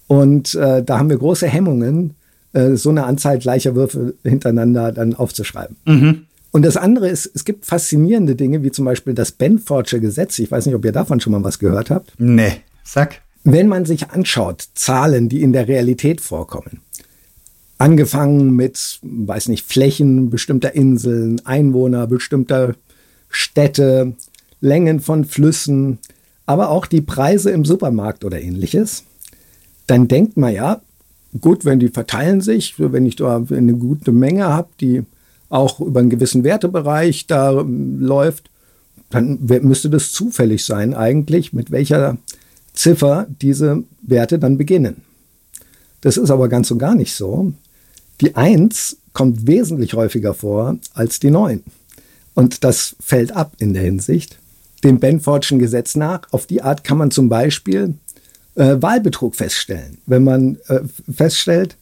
[0.08, 2.16] Und äh, da haben wir große Hemmungen,
[2.54, 5.78] äh, so eine Anzahl gleicher Würfe hintereinander dann aufzuschreiben.
[5.86, 6.26] Mhm.
[6.52, 10.38] Und das andere ist, es gibt faszinierende Dinge, wie zum Beispiel das Benfordsche Gesetz.
[10.40, 12.14] Ich weiß nicht, ob ihr davon schon mal was gehört habt.
[12.18, 13.22] Nee, sag.
[13.44, 16.82] Wenn man sich anschaut, Zahlen, die in der Realität vorkommen,
[17.78, 22.76] angefangen mit, weiß nicht, Flächen bestimmter Inseln, Einwohner bestimmter
[23.30, 24.14] Städte,
[24.60, 25.98] Längen von Flüssen,
[26.46, 29.04] aber auch die Preise im Supermarkt oder ähnliches,
[29.88, 30.82] dann denkt man ja,
[31.40, 35.04] gut, wenn die verteilen sich, wenn ich da eine gute Menge habe, die
[35.50, 38.50] auch über einen gewissen Wertebereich da ähm, läuft,
[39.10, 42.18] dann müsste das zufällig sein eigentlich, mit welcher
[42.74, 45.04] Ziffer diese Werte dann beginnen.
[46.00, 47.52] Das ist aber ganz und gar nicht so.
[48.22, 51.62] Die 1 kommt wesentlich häufiger vor als die 9.
[52.34, 54.38] Und das fällt ab in der Hinsicht.
[54.86, 57.96] Dem Benfordschen Gesetz nach, auf die Art kann man zum Beispiel
[58.56, 59.98] äh, Wahlbetrug feststellen.
[60.06, 61.78] Wenn man äh, feststellt,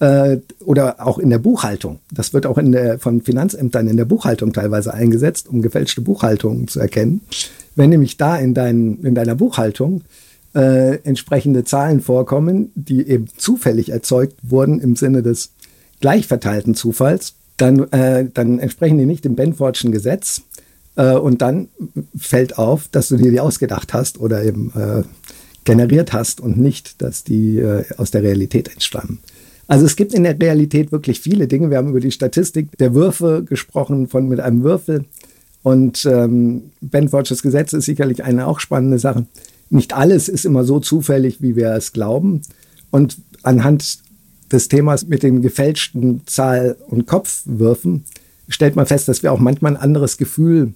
[0.00, 4.04] äh, oder auch in der Buchhaltung, das wird auch in der, von Finanzämtern in der
[4.04, 7.20] Buchhaltung teilweise eingesetzt, um gefälschte Buchhaltungen zu erkennen.
[7.76, 10.02] Wenn nämlich da in, dein, in deiner Buchhaltung
[10.54, 15.50] äh, entsprechende Zahlen vorkommen, die eben zufällig erzeugt wurden im Sinne des
[16.00, 20.42] gleichverteilten Zufalls, dann, äh, dann entsprechen die nicht dem Benfordschen Gesetz.
[20.96, 21.68] Äh, und dann
[22.16, 25.04] fällt auf, dass du dir die ausgedacht hast oder eben
[25.64, 29.20] generiert hast und nicht, dass die äh, aus der Realität entstammen.
[29.66, 31.70] Also es gibt in der Realität wirklich viele Dinge.
[31.70, 35.06] Wir haben über die Statistik der Würfe gesprochen, von mit einem Würfel.
[35.62, 39.26] Und ähm, Benfordsches Gesetz ist sicherlich eine auch spannende Sache.
[39.70, 42.42] Nicht alles ist immer so zufällig, wie wir es glauben.
[42.90, 43.98] Und anhand
[44.52, 48.04] des Themas mit den gefälschten Zahl- und Kopfwürfen
[48.48, 50.74] stellt man fest, dass wir auch manchmal ein anderes Gefühl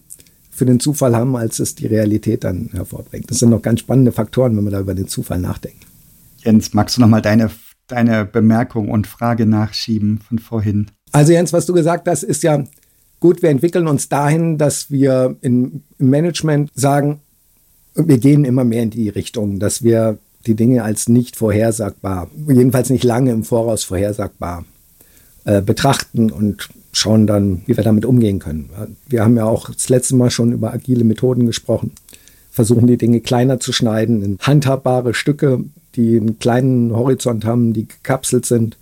[0.58, 3.30] für den Zufall haben, als es die Realität dann hervorbringt.
[3.30, 5.86] Das sind noch ganz spannende Faktoren, wenn man da über den Zufall nachdenkt.
[6.38, 7.50] Jens, magst du noch mal deine,
[7.86, 10.90] deine Bemerkung und Frage nachschieben von vorhin?
[11.12, 12.64] Also Jens, was du gesagt hast, ist ja
[13.20, 17.20] gut, wir entwickeln uns dahin, dass wir im Management sagen,
[17.94, 22.90] wir gehen immer mehr in die Richtung, dass wir die Dinge als nicht vorhersagbar, jedenfalls
[22.90, 24.64] nicht lange im Voraus vorhersagbar
[25.44, 28.70] äh, betrachten und schauen dann, wie wir damit umgehen können.
[29.08, 31.92] Wir haben ja auch das letzte Mal schon über agile Methoden gesprochen,
[32.50, 37.86] versuchen die Dinge kleiner zu schneiden in handhabbare Stücke, die einen kleinen Horizont haben, die
[37.86, 38.76] gekapselt sind.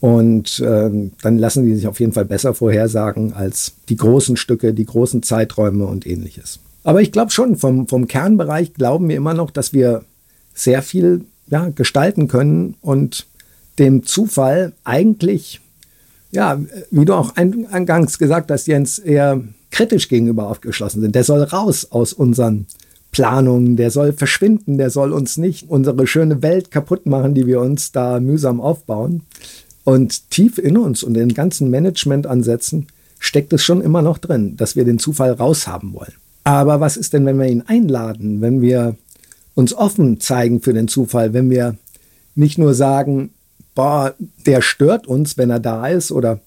[0.00, 0.90] Und äh,
[1.22, 5.22] dann lassen die sich auf jeden Fall besser vorhersagen als die großen Stücke, die großen
[5.22, 6.58] Zeiträume und ähnliches.
[6.84, 10.02] Aber ich glaube schon, vom, vom Kernbereich glauben wir immer noch, dass wir
[10.54, 13.26] sehr viel ja, gestalten können und
[13.78, 15.60] dem Zufall eigentlich
[16.32, 21.14] ja, wie du auch eingangs gesagt hast, Jens, eher kritisch gegenüber aufgeschlossen sind.
[21.14, 22.66] Der soll raus aus unseren
[23.12, 27.60] Planungen, der soll verschwinden, der soll uns nicht unsere schöne Welt kaputt machen, die wir
[27.60, 29.22] uns da mühsam aufbauen.
[29.84, 32.86] Und tief in uns und in den ganzen Managementansätzen
[33.18, 36.12] steckt es schon immer noch drin, dass wir den Zufall raushaben wollen.
[36.44, 38.96] Aber was ist denn, wenn wir ihn einladen, wenn wir
[39.54, 41.76] uns offen zeigen für den Zufall, wenn wir
[42.34, 43.30] nicht nur sagen,
[43.74, 44.14] boah,
[44.46, 46.40] der stört uns, wenn er da ist oder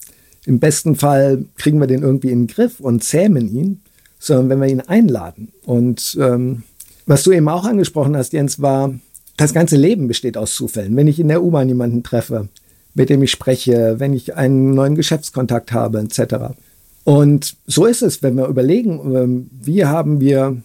[0.46, 3.82] im besten Fall kriegen wir den irgendwie in den Griff und zähmen ihn,
[4.18, 5.52] sondern wenn wir ihn einladen.
[5.64, 6.62] Und ähm,
[7.06, 8.94] was du eben auch angesprochen hast, Jens, war,
[9.36, 10.96] das ganze Leben besteht aus Zufällen.
[10.96, 12.48] Wenn ich in der U-Bahn jemanden treffe,
[12.94, 16.54] mit dem ich spreche, wenn ich einen neuen Geschäftskontakt habe, etc.
[17.02, 20.56] Und so ist es, wenn wir überlegen, ähm, wie haben wir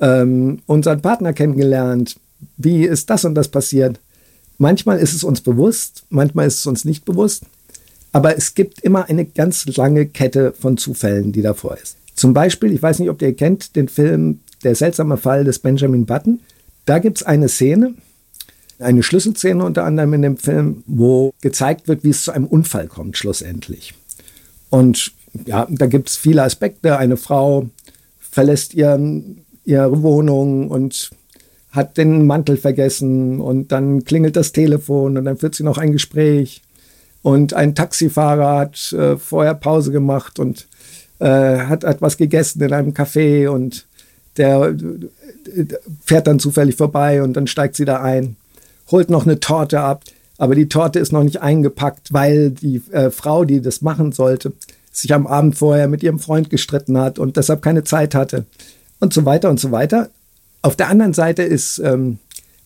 [0.00, 2.16] ähm, unseren Partner kennengelernt,
[2.56, 4.00] wie ist das und das passiert.
[4.62, 7.42] Manchmal ist es uns bewusst, manchmal ist es uns nicht bewusst,
[8.12, 11.96] aber es gibt immer eine ganz lange Kette von Zufällen, die davor ist.
[12.14, 16.06] Zum Beispiel, ich weiß nicht, ob ihr kennt den Film Der seltsame Fall des Benjamin
[16.06, 16.38] Button.
[16.84, 17.94] Da gibt es eine Szene,
[18.78, 22.86] eine Schlüsselszene unter anderem in dem Film, wo gezeigt wird, wie es zu einem Unfall
[22.86, 23.94] kommt, schlussendlich.
[24.70, 25.10] Und
[25.44, 26.98] ja, da gibt es viele Aspekte.
[26.98, 27.68] Eine Frau
[28.20, 31.10] verlässt ihren, ihre Wohnung und
[31.72, 35.92] hat den Mantel vergessen und dann klingelt das Telefon und dann führt sie noch ein
[35.92, 36.62] Gespräch.
[37.22, 40.66] Und ein Taxifahrer hat äh, vorher Pause gemacht und
[41.18, 43.86] äh, hat etwas gegessen in einem Café und
[44.36, 45.64] der äh,
[46.04, 48.36] fährt dann zufällig vorbei und dann steigt sie da ein,
[48.90, 50.04] holt noch eine Torte ab,
[50.36, 54.52] aber die Torte ist noch nicht eingepackt, weil die äh, Frau, die das machen sollte,
[54.90, 58.44] sich am Abend vorher mit ihrem Freund gestritten hat und deshalb keine Zeit hatte.
[59.00, 60.10] Und so weiter und so weiter.
[60.62, 62.18] Auf der anderen Seite ist ähm,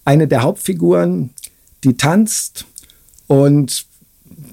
[0.04, 1.30] eine der Hauptfiguren,
[1.82, 2.66] die tanzt
[3.26, 3.86] und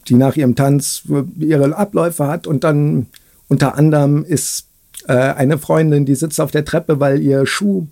[0.07, 1.03] die nach ihrem Tanz
[1.39, 3.07] ihre Abläufe hat und dann
[3.47, 4.67] unter anderem ist
[5.07, 7.87] äh, eine Freundin, die sitzt auf der Treppe, weil ihr Schuh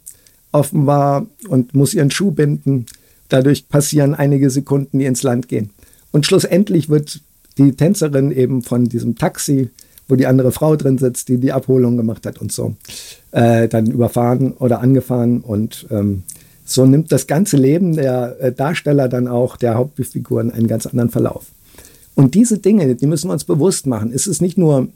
[0.52, 2.86] offen war und muss ihren Schuh binden.
[3.30, 5.70] Dadurch passieren einige Sekunden, die ins Land gehen.
[6.12, 7.22] Und schlussendlich wird
[7.58, 9.70] die Tänzerin eben von diesem Taxi,
[10.12, 12.76] wo die andere Frau drin sitzt, die die Abholung gemacht hat und so,
[13.32, 15.40] äh, dann überfahren oder angefahren.
[15.40, 16.24] Und ähm,
[16.66, 21.10] so nimmt das ganze Leben der äh, Darsteller dann auch, der Hauptfiguren, einen ganz anderen
[21.10, 21.46] Verlauf.
[22.14, 24.12] Und diese Dinge, die müssen wir uns bewusst machen.
[24.14, 24.90] Es ist nicht nur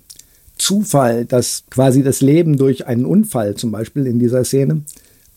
[0.57, 4.81] Zufall, dass quasi das Leben durch einen Unfall zum Beispiel in dieser Szene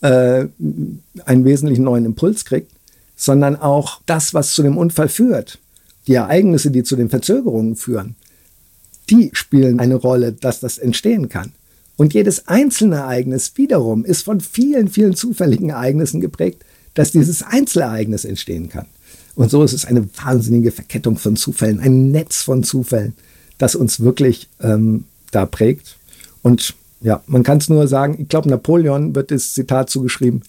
[0.00, 0.46] äh,
[1.24, 2.72] einen wesentlichen neuen Impuls kriegt,
[3.14, 5.58] sondern auch das, was zu dem Unfall führt
[6.08, 8.16] die Ereignisse, die zu den Verzögerungen führen,
[9.10, 11.52] die spielen eine Rolle, dass das entstehen kann.
[11.96, 18.24] Und jedes einzelne Ereignis wiederum ist von vielen, vielen zufälligen Ereignissen geprägt, dass dieses Einzelereignis
[18.24, 18.86] entstehen kann.
[19.34, 23.14] Und so ist es eine wahnsinnige Verkettung von Zufällen, ein Netz von Zufällen,
[23.56, 25.96] das uns wirklich ähm, da prägt.
[26.42, 30.42] Und ja, man kann es nur sagen, ich glaube, Napoleon wird das Zitat zugeschrieben,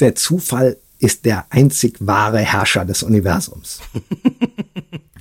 [0.00, 3.80] der Zufall ist der einzig wahre Herrscher des Universums.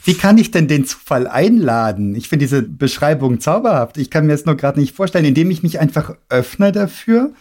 [0.07, 2.15] Wie kann ich denn den Zufall einladen?
[2.15, 3.97] Ich finde diese Beschreibung zauberhaft.
[3.97, 7.33] Ich kann mir das nur gerade nicht vorstellen, indem ich mich einfach öffne dafür,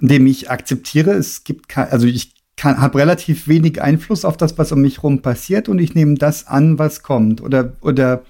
[0.00, 4.72] indem ich akzeptiere, es gibt kein, also ich habe relativ wenig Einfluss auf das, was
[4.72, 7.40] um mich herum passiert und ich nehme das an, was kommt.
[7.40, 8.24] Oder, oder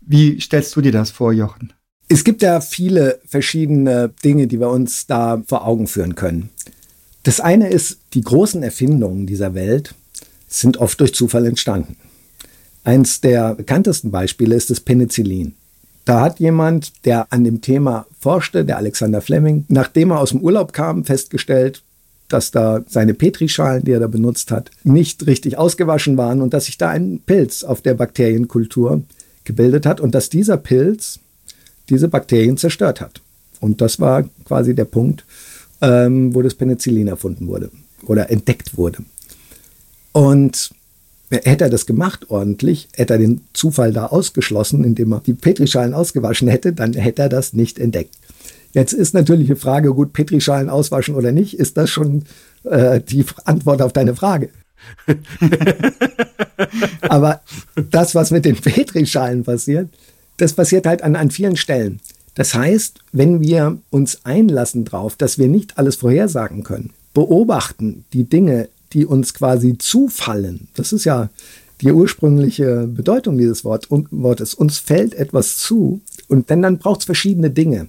[0.00, 1.74] wie stellst du dir das vor, Jochen?
[2.08, 6.48] Es gibt ja viele verschiedene Dinge, die wir uns da vor Augen führen können.
[7.22, 9.94] Das eine ist, die großen Erfindungen dieser Welt
[10.48, 11.96] sind oft durch Zufall entstanden.
[12.86, 15.56] Eins der bekanntesten Beispiele ist das Penicillin.
[16.04, 20.40] Da hat jemand, der an dem Thema forschte, der Alexander Fleming, nachdem er aus dem
[20.40, 21.82] Urlaub kam, festgestellt,
[22.28, 26.66] dass da seine Petrischalen, die er da benutzt hat, nicht richtig ausgewaschen waren und dass
[26.66, 29.02] sich da ein Pilz auf der Bakterienkultur
[29.42, 31.18] gebildet hat und dass dieser Pilz
[31.88, 33.20] diese Bakterien zerstört hat.
[33.58, 35.24] Und das war quasi der Punkt,
[35.80, 37.68] ähm, wo das Penicillin erfunden wurde
[38.04, 38.98] oder entdeckt wurde.
[40.12, 40.70] Und
[41.30, 45.92] Hätte er das gemacht ordentlich, hätte er den Zufall da ausgeschlossen, indem er die Petrischalen
[45.92, 48.14] ausgewaschen hätte, dann hätte er das nicht entdeckt.
[48.72, 52.24] Jetzt ist natürlich die Frage, gut, Petrischalen auswaschen oder nicht, ist das schon
[52.64, 54.50] äh, die Antwort auf deine Frage?
[57.00, 57.40] Aber
[57.90, 59.88] das, was mit den Petrischalen passiert,
[60.36, 62.00] das passiert halt an, an vielen Stellen.
[62.34, 68.24] Das heißt, wenn wir uns einlassen darauf, dass wir nicht alles vorhersagen können, beobachten die
[68.24, 70.68] Dinge die uns quasi zufallen.
[70.74, 71.30] Das ist ja
[71.80, 74.54] die ursprüngliche Bedeutung dieses Wort, Wortes.
[74.54, 77.88] Uns fällt etwas zu und denn dann braucht es verschiedene Dinge,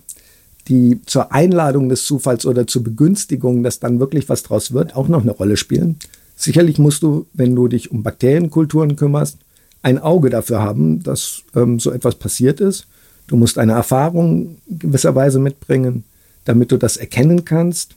[0.68, 5.08] die zur Einladung des Zufalls oder zur Begünstigung, dass dann wirklich was draus wird, auch
[5.08, 5.98] noch eine Rolle spielen.
[6.36, 9.38] Sicherlich musst du, wenn du dich um Bakterienkulturen kümmerst,
[9.82, 12.88] ein Auge dafür haben, dass ähm, so etwas passiert ist.
[13.28, 16.04] Du musst eine Erfahrung gewisserweise mitbringen,
[16.46, 17.96] damit du das erkennen kannst.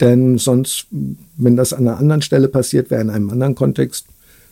[0.00, 0.86] Denn sonst,
[1.36, 4.06] wenn das an einer anderen Stelle passiert wäre, in einem anderen Kontext,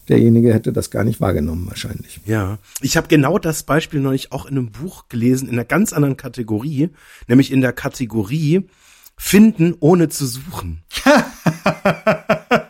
[0.09, 2.21] derjenige hätte das gar nicht wahrgenommen wahrscheinlich.
[2.27, 5.93] Ja, ich habe genau das Beispiel neulich auch in einem Buch gelesen, in einer ganz
[5.93, 6.91] anderen Kategorie,
[7.29, 8.67] nämlich in der Kategorie
[9.17, 10.83] Finden ohne zu suchen.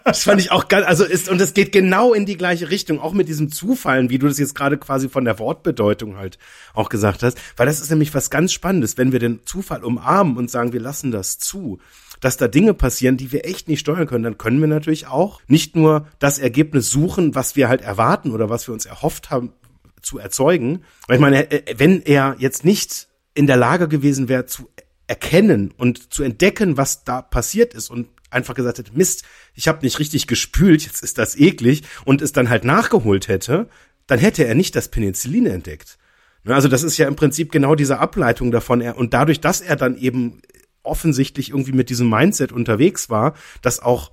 [0.04, 3.00] Das fand ich auch ganz, also ist, und es geht genau in die gleiche Richtung,
[3.00, 6.38] auch mit diesem Zufallen, wie du das jetzt gerade quasi von der Wortbedeutung halt
[6.74, 10.36] auch gesagt hast, weil das ist nämlich was ganz Spannendes, wenn wir den Zufall umarmen
[10.36, 11.78] und sagen, wir lassen das zu,
[12.24, 15.42] dass da Dinge passieren, die wir echt nicht steuern können, dann können wir natürlich auch
[15.46, 19.52] nicht nur das Ergebnis suchen, was wir halt erwarten oder was wir uns erhofft haben
[20.00, 20.84] zu erzeugen.
[21.06, 24.70] Weil ich meine, äh, wenn er jetzt nicht in der Lage gewesen wäre zu
[25.06, 29.84] erkennen und zu entdecken, was da passiert ist und einfach gesagt hätte, Mist, ich habe
[29.84, 33.68] nicht richtig gespült, jetzt ist das eklig und es dann halt nachgeholt hätte,
[34.06, 35.98] dann hätte er nicht das Penicillin entdeckt.
[36.44, 38.80] Ne, also das ist ja im Prinzip genau diese Ableitung davon.
[38.80, 40.40] Und dadurch, dass er dann eben
[40.84, 44.12] offensichtlich irgendwie mit diesem Mindset unterwegs war, das auch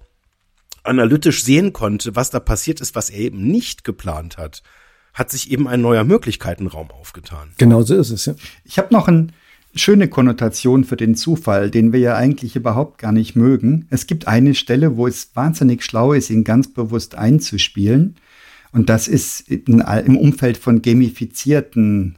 [0.84, 4.63] analytisch sehen konnte, was da passiert ist, was er eben nicht geplant hat,
[5.13, 7.51] hat sich eben ein neuer Möglichkeitenraum aufgetan.
[7.57, 8.36] Genau so ist es, ja.
[8.63, 9.34] Ich habe noch ein
[9.75, 13.88] schöne Konnotation für den Zufall, den wir ja eigentlich überhaupt gar nicht mögen.
[13.89, 18.15] Es gibt eine Stelle, wo es wahnsinnig schlau ist, ihn ganz bewusst einzuspielen.
[18.71, 22.17] Und das ist in, im Umfeld von gamifizierten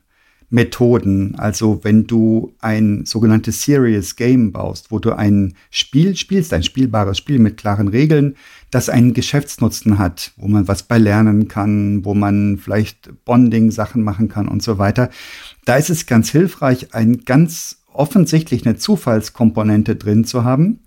[0.54, 1.34] Methoden.
[1.40, 7.18] Also wenn du ein sogenanntes Serious Game baust, wo du ein Spiel spielst, ein spielbares
[7.18, 8.36] Spiel mit klaren Regeln,
[8.70, 14.30] das einen Geschäftsnutzen hat, wo man was bei lernen kann, wo man vielleicht Bonding-Sachen machen
[14.30, 15.10] kann und so weiter.
[15.66, 20.82] Da ist es ganz hilfreich, ein ganz offensichtlich eine Zufallskomponente drin zu haben,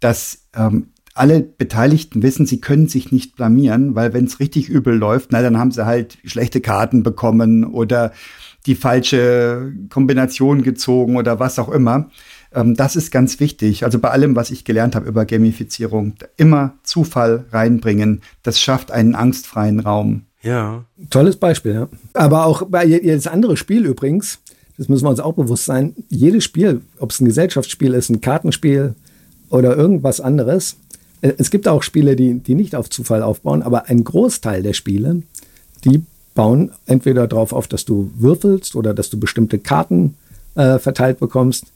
[0.00, 4.96] dass ähm, alle Beteiligten wissen, sie können sich nicht blamieren, weil wenn es richtig übel
[4.96, 8.12] läuft, na, dann haben sie halt schlechte Karten bekommen oder
[8.66, 12.10] die falsche Kombination gezogen oder was auch immer.
[12.54, 13.84] Ähm, das ist ganz wichtig.
[13.84, 18.22] Also bei allem, was ich gelernt habe über Gamifizierung, immer Zufall reinbringen.
[18.42, 20.22] Das schafft einen angstfreien Raum.
[20.42, 20.84] Ja.
[21.10, 21.88] Tolles Beispiel, ja.
[22.14, 24.40] Aber auch bei jedes andere Spiel übrigens,
[24.76, 28.20] das müssen wir uns auch bewusst sein, jedes Spiel, ob es ein Gesellschaftsspiel ist, ein
[28.20, 28.94] Kartenspiel
[29.50, 30.76] oder irgendwas anderes,
[31.22, 34.74] äh, es gibt auch Spiele, die, die nicht auf Zufall aufbauen, aber ein Großteil der
[34.74, 35.22] Spiele,
[35.84, 36.02] die
[36.34, 40.16] bauen entweder darauf auf, dass du würfelst oder dass du bestimmte Karten
[40.54, 41.66] äh, verteilt bekommst.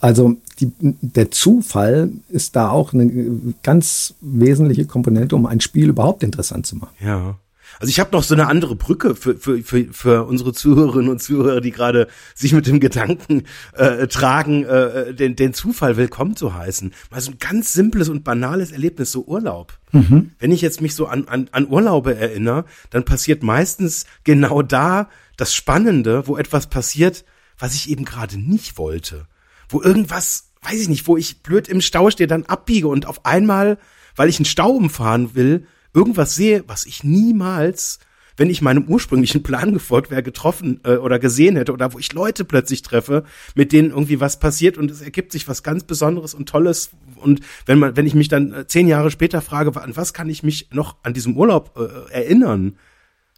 [0.00, 6.22] Also die, der Zufall ist da auch eine ganz wesentliche Komponente, um ein Spiel überhaupt
[6.22, 6.94] interessant zu machen.
[7.00, 7.36] Ja.
[7.80, 11.22] Also ich habe noch so eine andere Brücke für, für, für, für unsere Zuhörerinnen und
[11.22, 16.54] Zuhörer, die gerade sich mit dem Gedanken äh, tragen, äh, den, den Zufall willkommen zu
[16.54, 16.92] heißen.
[17.10, 19.78] Mal so ein ganz simples und banales Erlebnis, so Urlaub.
[19.92, 20.32] Mhm.
[20.38, 25.08] Wenn ich jetzt mich so an, an, an Urlaube erinnere, dann passiert meistens genau da
[25.36, 27.24] das Spannende, wo etwas passiert,
[27.58, 29.26] was ich eben gerade nicht wollte.
[29.68, 33.24] Wo irgendwas, weiß ich nicht, wo ich blöd im Stau stehe, dann abbiege und auf
[33.24, 33.78] einmal,
[34.16, 38.00] weil ich einen Stau umfahren will, irgendwas sehe, was ich niemals,
[38.36, 42.12] wenn ich meinem ursprünglichen Plan gefolgt wäre, getroffen äh, oder gesehen hätte oder wo ich
[42.12, 46.34] Leute plötzlich treffe, mit denen irgendwie was passiert und es ergibt sich was ganz Besonderes
[46.34, 46.90] und Tolles.
[47.16, 50.28] Und wenn man, wenn ich mich dann äh, zehn Jahre später frage, an was kann
[50.28, 52.76] ich mich noch an diesem Urlaub äh, erinnern,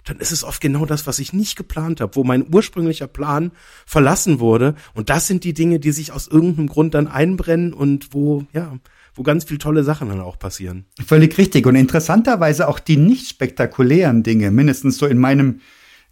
[0.07, 3.51] dann ist es oft genau das, was ich nicht geplant habe, wo mein ursprünglicher Plan
[3.85, 4.77] verlassen wurde.
[4.95, 8.79] Und das sind die Dinge, die sich aus irgendeinem Grund dann einbrennen und wo, ja,
[9.16, 10.85] wo ganz viel tolle Sachen dann auch passieren.
[11.05, 11.66] Völlig richtig.
[11.66, 15.61] Und interessanterweise auch die nicht spektakulären Dinge, mindestens so in meinem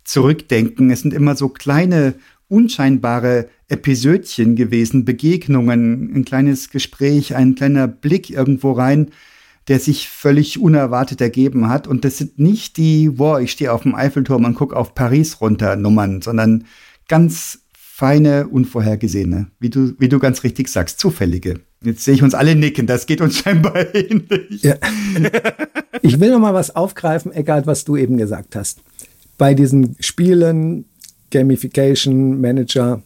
[0.05, 0.91] Zurückdenken.
[0.91, 2.15] Es sind immer so kleine,
[2.49, 9.11] unscheinbare Episödchen gewesen, Begegnungen, ein kleines Gespräch, ein kleiner Blick irgendwo rein,
[9.69, 11.87] der sich völlig unerwartet ergeben hat.
[11.87, 15.41] Und das sind nicht die, boah, ich stehe auf dem Eiffelturm und gucke auf Paris
[15.41, 16.65] runter Nummern, sondern
[17.09, 17.64] ganz
[17.97, 21.61] feine, unvorhergesehene, wie du, wie du ganz richtig sagst, zufällige.
[21.81, 24.65] Jetzt sehe ich uns alle nicken, das geht uns scheinbar ähnlich.
[24.65, 24.75] Ja.
[26.03, 28.81] Ich will noch mal was aufgreifen, egal was du eben gesagt hast.
[29.39, 30.87] Bei diesen Spielen,
[31.31, 33.01] Gamification, Manager,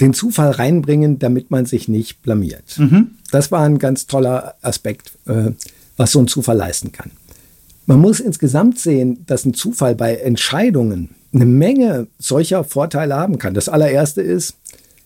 [0.00, 2.80] den Zufall reinbringen, damit man sich nicht blamiert.
[2.80, 3.12] Mhm.
[3.30, 5.52] Das war ein ganz toller Aspekt, äh,
[5.96, 7.12] was so ein Zufall leisten kann.
[7.86, 13.54] Man muss insgesamt sehen, dass ein Zufall bei Entscheidungen eine Menge solcher Vorteile haben kann.
[13.54, 14.56] Das allererste ist,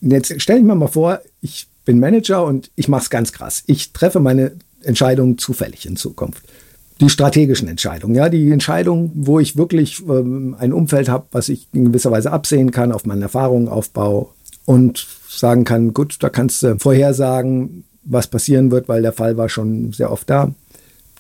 [0.01, 3.63] jetzt stelle ich mir mal vor, ich bin Manager und ich mache es ganz krass.
[3.67, 6.43] Ich treffe meine Entscheidungen zufällig in Zukunft.
[7.01, 11.69] Die strategischen Entscheidungen, ja, die Entscheidungen, wo ich wirklich ähm, ein Umfeld habe, was ich
[11.73, 14.29] in gewisser Weise absehen kann, auf meinen Erfahrungen aufbaue
[14.65, 19.49] und sagen kann, gut, da kannst du vorhersagen, was passieren wird, weil der Fall war
[19.49, 20.53] schon sehr oft da.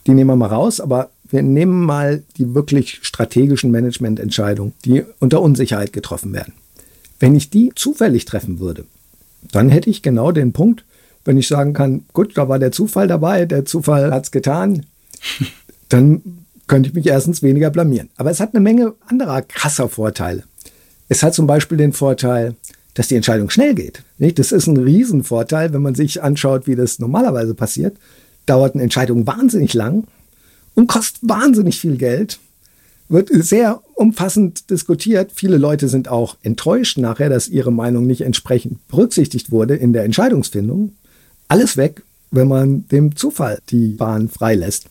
[0.06, 5.40] Die nehmen wir mal raus, aber wir nehmen mal die wirklich strategischen Managemententscheidungen, die unter
[5.42, 6.54] Unsicherheit getroffen werden.
[7.18, 8.84] Wenn ich die zufällig treffen würde,
[9.52, 10.84] dann hätte ich genau den Punkt,
[11.24, 14.86] wenn ich sagen kann, gut, da war der Zufall dabei, der Zufall hat es getan,
[15.88, 16.22] dann
[16.66, 18.10] könnte ich mich erstens weniger blamieren.
[18.16, 20.44] Aber es hat eine Menge anderer krasser Vorteile.
[21.08, 22.56] Es hat zum Beispiel den Vorteil,
[22.94, 24.02] dass die Entscheidung schnell geht.
[24.18, 27.96] Das ist ein Riesenvorteil, wenn man sich anschaut, wie das normalerweise passiert.
[28.46, 30.04] Dauert eine Entscheidung wahnsinnig lang
[30.76, 32.38] und kostet wahnsinnig viel Geld.
[33.08, 35.32] Wird sehr umfassend diskutiert.
[35.34, 40.04] Viele Leute sind auch enttäuscht nachher, dass ihre Meinung nicht entsprechend berücksichtigt wurde in der
[40.04, 40.92] Entscheidungsfindung.
[41.48, 44.86] Alles weg, wenn man dem Zufall die Bahn freilässt.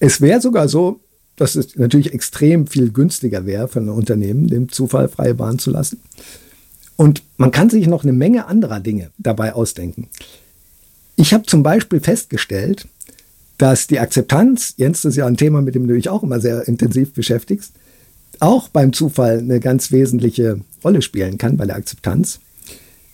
[0.00, 1.00] Es wäre sogar so,
[1.36, 5.70] dass es natürlich extrem viel günstiger wäre für ein Unternehmen, dem Zufall freie Bahn zu
[5.70, 6.00] lassen.
[6.96, 10.08] Und man kann sich noch eine Menge anderer Dinge dabei ausdenken.
[11.16, 12.86] Ich habe zum Beispiel festgestellt,
[13.62, 16.40] dass die Akzeptanz, Jens, das ist ja ein Thema, mit dem du dich auch immer
[16.40, 17.72] sehr intensiv beschäftigst,
[18.40, 22.40] auch beim Zufall eine ganz wesentliche Rolle spielen kann bei der Akzeptanz.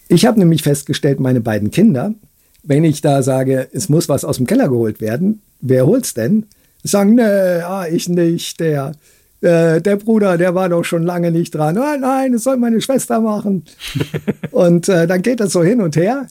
[0.09, 2.15] Ich habe nämlich festgestellt, meine beiden Kinder,
[2.63, 6.47] wenn ich da sage, es muss was aus dem Keller geholt werden, wer holt's denn?
[6.83, 8.93] Sagen, nee, ah, ich nicht, der,
[9.43, 11.77] äh, der Bruder, der war doch schon lange nicht dran.
[11.77, 13.65] Oh, nein, das soll meine Schwester machen.
[14.51, 16.27] und äh, dann geht das so hin und her.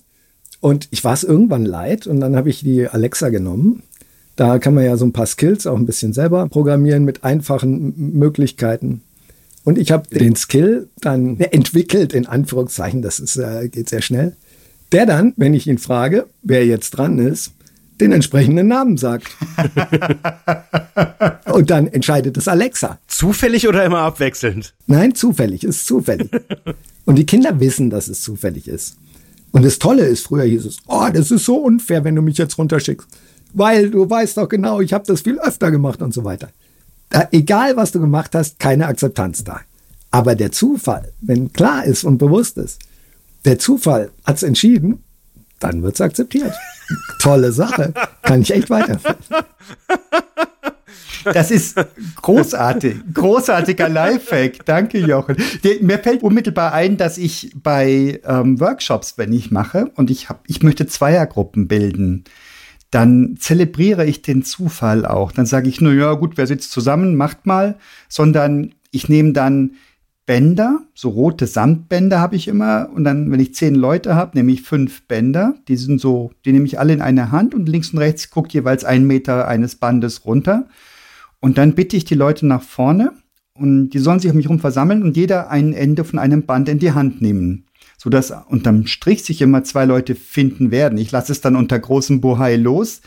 [0.59, 3.83] Und ich war es irgendwann leid und dann habe ich die Alexa genommen.
[4.37, 7.93] Da kann man ja so ein paar Skills auch ein bisschen selber programmieren mit einfachen
[8.17, 9.01] Möglichkeiten.
[9.63, 14.37] Und ich habe den Skill dann entwickelt, in Anführungszeichen, das ist, äh, geht sehr schnell,
[14.91, 17.51] der dann, wenn ich ihn frage, wer jetzt dran ist,
[17.99, 19.27] den entsprechenden Namen sagt.
[21.51, 22.99] Und dann entscheidet es Alexa.
[23.07, 24.75] Zufällig oder immer abwechselnd?
[24.85, 26.29] Nein, zufällig, ist zufällig.
[27.05, 28.97] Und die Kinder wissen, dass es zufällig ist.
[29.51, 32.37] Und das Tolle ist, früher hieß es, oh, das ist so unfair, wenn du mich
[32.37, 33.07] jetzt runterschickst.
[33.57, 36.49] Weil du weißt doch genau, ich habe das viel öfter gemacht und so weiter.
[37.09, 39.61] Da, egal, was du gemacht hast, keine Akzeptanz da.
[40.11, 42.79] Aber der Zufall, wenn klar ist und bewusst ist,
[43.45, 45.03] der Zufall hat es entschieden,
[45.59, 46.53] dann wird es akzeptiert.
[47.19, 47.93] Tolle Sache.
[48.21, 49.17] Kann ich echt weiterführen.
[51.23, 51.75] Das ist
[52.21, 52.97] großartig.
[53.11, 54.65] Großartiger Lifehack.
[54.65, 55.35] Danke, Jochen.
[55.81, 60.43] Mir fällt unmittelbar ein, dass ich bei ähm, Workshops, wenn ich mache, und ich, hab,
[60.47, 62.23] ich möchte Zweiergruppen bilden,
[62.91, 65.31] dann zelebriere ich den Zufall auch.
[65.31, 67.77] Dann sage ich, na ja, gut, wer sitzt zusammen, macht mal,
[68.07, 69.71] sondern ich nehme dann
[70.25, 72.89] Bänder, so rote Samtbänder habe ich immer.
[72.93, 75.55] Und dann, wenn ich zehn Leute habe, nehme ich fünf Bänder.
[75.69, 78.53] Die sind so, die nehme ich alle in eine Hand und links und rechts guckt
[78.53, 80.67] jeweils ein Meter eines Bandes runter.
[81.39, 83.13] Und dann bitte ich die Leute nach vorne
[83.53, 86.67] und die sollen sich um mich herum versammeln und jeder ein Ende von einem Band
[86.67, 87.66] in die Hand nehmen.
[88.07, 90.97] Sodass unterm Strich sich immer zwei Leute finden werden.
[90.97, 93.01] Ich lasse es dann unter großem Bohai los.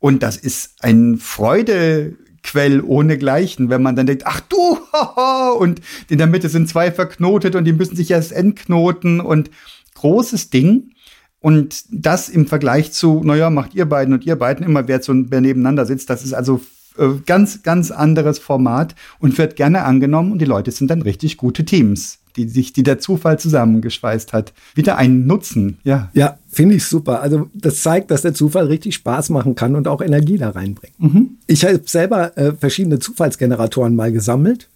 [0.00, 5.80] Und das ist ein Freude, Quell ohnegleichen, wenn man dann denkt, ach du, haha, und
[6.08, 9.50] in der Mitte sind zwei verknotet und die müssen sich erst entknoten und
[9.94, 10.94] großes Ding.
[11.38, 15.12] Und das im Vergleich zu, naja, macht ihr beiden und ihr beiden immer, wer, so,
[15.14, 16.60] wer nebeneinander sitzt, das ist also
[16.98, 21.36] äh, ganz, ganz anderes Format und wird gerne angenommen und die Leute sind dann richtig
[21.36, 24.52] gute Teams die sich, die der Zufall zusammengeschweißt hat.
[24.74, 26.10] Wieder einen Nutzen, ja.
[26.14, 27.20] Ja, finde ich super.
[27.22, 30.98] Also das zeigt, dass der Zufall richtig Spaß machen kann und auch Energie da reinbringt.
[30.98, 31.38] Mhm.
[31.46, 34.68] Ich habe selber äh, verschiedene Zufallsgeneratoren mal gesammelt,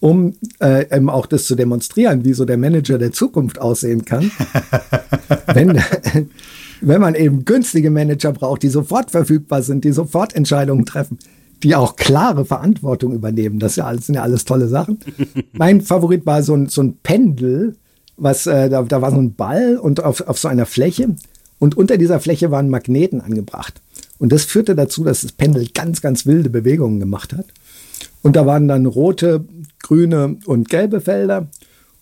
[0.00, 4.30] um äh, eben auch das zu demonstrieren, wie so der Manager der Zukunft aussehen kann.
[5.46, 5.80] wenn,
[6.80, 11.18] wenn man eben günstige Manager braucht, die sofort verfügbar sind, die sofort Entscheidungen treffen
[11.62, 13.58] die auch klare Verantwortung übernehmen.
[13.58, 14.98] Das, ja alles, sind ja alles tolle Sachen.
[15.52, 17.76] mein Favorit war so ein, so ein Pendel,
[18.16, 21.14] was äh, da, da war so ein Ball und auf, auf so einer Fläche
[21.58, 23.80] und unter dieser Fläche waren Magneten angebracht.
[24.18, 27.46] Und das führte dazu, dass das Pendel ganz, ganz wilde Bewegungen gemacht hat.
[28.22, 29.44] Und da waren dann rote,
[29.82, 31.48] grüne und gelbe Felder.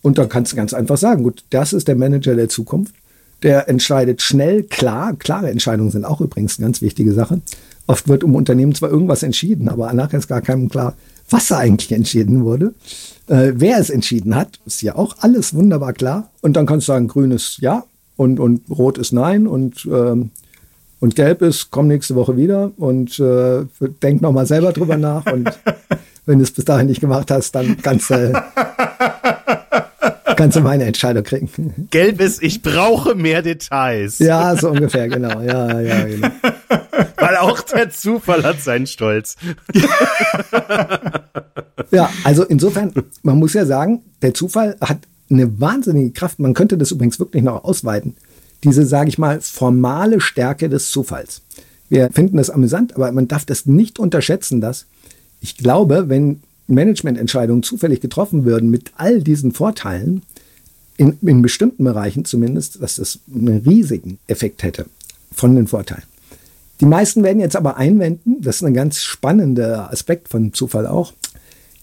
[0.01, 2.95] Und da kannst du ganz einfach sagen, gut, das ist der Manager der Zukunft.
[3.43, 5.15] Der entscheidet schnell, klar.
[5.15, 7.41] Klare Entscheidungen sind auch übrigens eine ganz wichtige Sache.
[7.87, 10.93] Oft wird um Unternehmen zwar irgendwas entschieden, aber nachher ist gar keinem klar,
[11.29, 12.73] was da eigentlich entschieden wurde.
[13.27, 16.29] Äh, wer es entschieden hat, ist ja auch alles wunderbar klar.
[16.41, 17.83] Und dann kannst du sagen, grün ist ja
[18.17, 20.31] und, und rot ist nein und, ähm,
[20.99, 23.65] und gelb ist, komm nächste Woche wieder und äh,
[24.01, 25.25] denk nochmal selber drüber nach.
[25.31, 25.49] Und
[26.25, 28.33] wenn du es bis dahin nicht gemacht hast, dann kannst du
[30.35, 31.87] kannst du meine Entscheidung kriegen.
[31.89, 34.19] Gelb ist, ich brauche mehr Details.
[34.19, 35.41] Ja, so ungefähr, genau.
[35.41, 36.27] Ja, ja, genau.
[37.17, 39.35] Weil auch der Zufall hat seinen Stolz.
[41.91, 42.93] ja, also insofern,
[43.23, 46.39] man muss ja sagen, der Zufall hat eine wahnsinnige Kraft.
[46.39, 48.15] Man könnte das übrigens wirklich noch ausweiten.
[48.63, 51.41] Diese, sage ich mal, formale Stärke des Zufalls.
[51.89, 54.85] Wir finden das amüsant, aber man darf das nicht unterschätzen, dass
[55.39, 60.23] ich glaube, wenn Managemententscheidungen zufällig getroffen würden mit all diesen Vorteilen,
[60.97, 64.87] in, in bestimmten Bereichen zumindest, dass das einen riesigen Effekt hätte
[65.31, 66.03] von den Vorteilen.
[66.79, 71.13] Die meisten werden jetzt aber einwenden, das ist ein ganz spannender Aspekt von Zufall auch.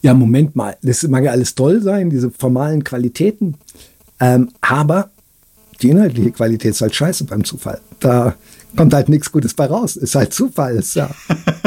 [0.02, 3.56] Ja, Moment mal, das mag ja alles toll sein, diese formalen Qualitäten,
[4.20, 5.10] ähm, aber
[5.80, 7.80] die inhaltliche Qualität ist halt scheiße beim Zufall.
[8.00, 8.34] Da
[8.76, 9.96] kommt halt nichts Gutes bei raus.
[9.96, 10.76] Ist halt Zufall.
[10.76, 11.10] Ist ja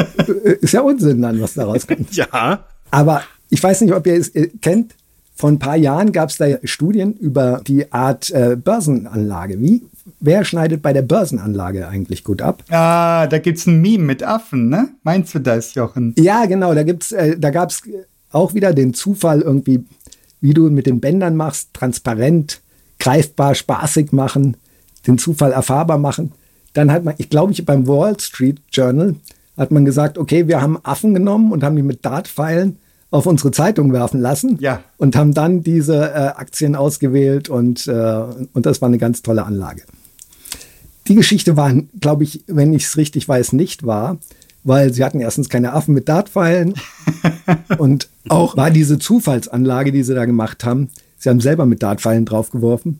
[0.60, 2.14] ist ja Unsinn dann, was da rauskommt.
[2.14, 2.64] ja.
[2.90, 4.94] Aber ich weiß nicht, ob ihr es kennt.
[5.38, 9.60] Vor ein paar Jahren gab es da Studien über die Art äh, Börsenanlage.
[9.60, 9.84] Wie,
[10.18, 12.64] wer schneidet bei der Börsenanlage eigentlich gut ab?
[12.70, 14.88] Ah, da gibt's ein Meme mit Affen, ne?
[15.04, 16.12] Meinst du das, Jochen?
[16.18, 16.74] Ja, genau.
[16.74, 17.82] Da gibt's, äh, da gab's
[18.32, 19.84] auch wieder den Zufall irgendwie,
[20.40, 22.60] wie du mit den Bändern machst, transparent,
[22.98, 24.56] greifbar, spaßig machen,
[25.06, 26.32] den Zufall erfahrbar machen.
[26.72, 29.14] Dann hat man, ich glaube, ich beim Wall Street Journal
[29.56, 32.78] hat man gesagt, okay, wir haben Affen genommen und haben die mit Dartpfeilen
[33.10, 34.82] auf unsere Zeitung werfen lassen Ja.
[34.98, 39.44] und haben dann diese äh, Aktien ausgewählt und, äh, und das war eine ganz tolle
[39.44, 39.82] Anlage.
[41.06, 44.18] Die Geschichte war, glaube ich, wenn ich es richtig weiß, nicht wahr,
[44.62, 46.74] weil sie hatten erstens keine Affen mit Dartpfeilen
[47.78, 52.26] und auch war diese Zufallsanlage, die sie da gemacht haben, sie haben selber mit Dartpfeilen
[52.26, 52.98] draufgeworfen,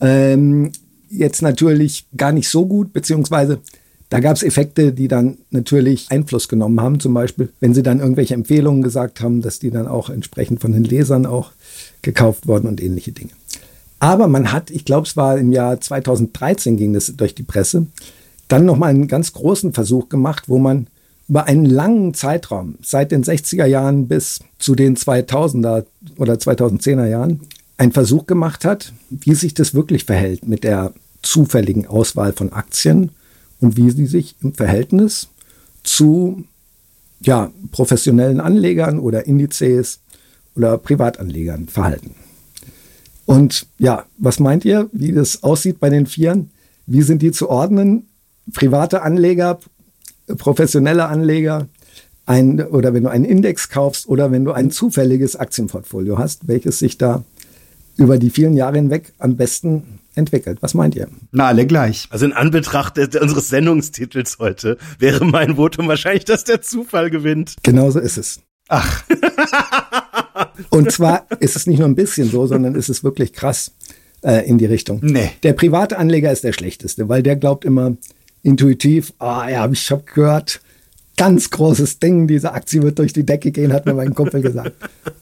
[0.00, 0.72] ähm,
[1.08, 3.60] jetzt natürlich gar nicht so gut, beziehungsweise
[4.08, 7.00] da gab es Effekte, die dann natürlich Einfluss genommen haben.
[7.00, 10.72] Zum Beispiel, wenn sie dann irgendwelche Empfehlungen gesagt haben, dass die dann auch entsprechend von
[10.72, 11.50] den Lesern auch
[12.02, 13.32] gekauft wurden und ähnliche Dinge.
[13.98, 17.86] Aber man hat, ich glaube, es war im Jahr 2013 ging das durch die Presse,
[18.48, 20.86] dann nochmal einen ganz großen Versuch gemacht, wo man
[21.28, 25.84] über einen langen Zeitraum, seit den 60er Jahren bis zu den 2000er
[26.18, 27.40] oder 2010er Jahren,
[27.78, 30.92] einen Versuch gemacht hat, wie sich das wirklich verhält mit der
[31.22, 33.10] zufälligen Auswahl von Aktien
[33.60, 35.28] und wie sie sich im Verhältnis
[35.82, 36.44] zu
[37.20, 40.00] ja, professionellen Anlegern oder Indizes
[40.54, 42.14] oder Privatanlegern verhalten.
[43.24, 46.50] Und ja, was meint ihr, wie das aussieht bei den Vieren?
[46.86, 48.06] Wie sind die zu ordnen?
[48.52, 49.58] Private Anleger,
[50.38, 51.68] professionelle Anleger,
[52.26, 56.78] ein, oder wenn du einen Index kaufst oder wenn du ein zufälliges Aktienportfolio hast, welches
[56.78, 57.24] sich da
[57.96, 60.58] über die vielen Jahre hinweg am besten entwickelt.
[60.62, 61.08] Was meint ihr?
[61.32, 62.08] Na, alle gleich.
[62.10, 67.56] Also in Anbetracht der, unseres Sendungstitels heute wäre mein Votum wahrscheinlich, dass der Zufall gewinnt.
[67.62, 68.40] Genauso ist es.
[68.68, 69.04] Ach,
[70.70, 73.72] Und zwar ist es nicht nur ein bisschen so, sondern ist es wirklich krass
[74.22, 75.00] äh, in die Richtung.
[75.02, 75.30] Nee.
[75.42, 77.96] Der private Anleger ist der schlechteste, weil der glaubt immer
[78.42, 80.60] intuitiv, ah ja, ich habe gehört,
[81.16, 84.72] ganz großes Ding, diese Aktie wird durch die Decke gehen, hat mir mein Kumpel gesagt.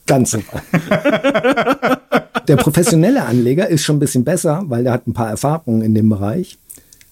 [0.07, 0.63] Ganz super.
[2.49, 5.95] Der professionelle Anleger ist schon ein bisschen besser, weil der hat ein paar Erfahrungen in
[5.95, 6.59] dem Bereich,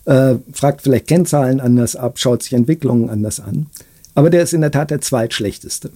[0.05, 3.67] äh, fragt vielleicht Kennzahlen anders ab, schaut sich Entwicklungen anders an.
[4.15, 5.91] Aber der ist in der Tat der zweitschlechteste.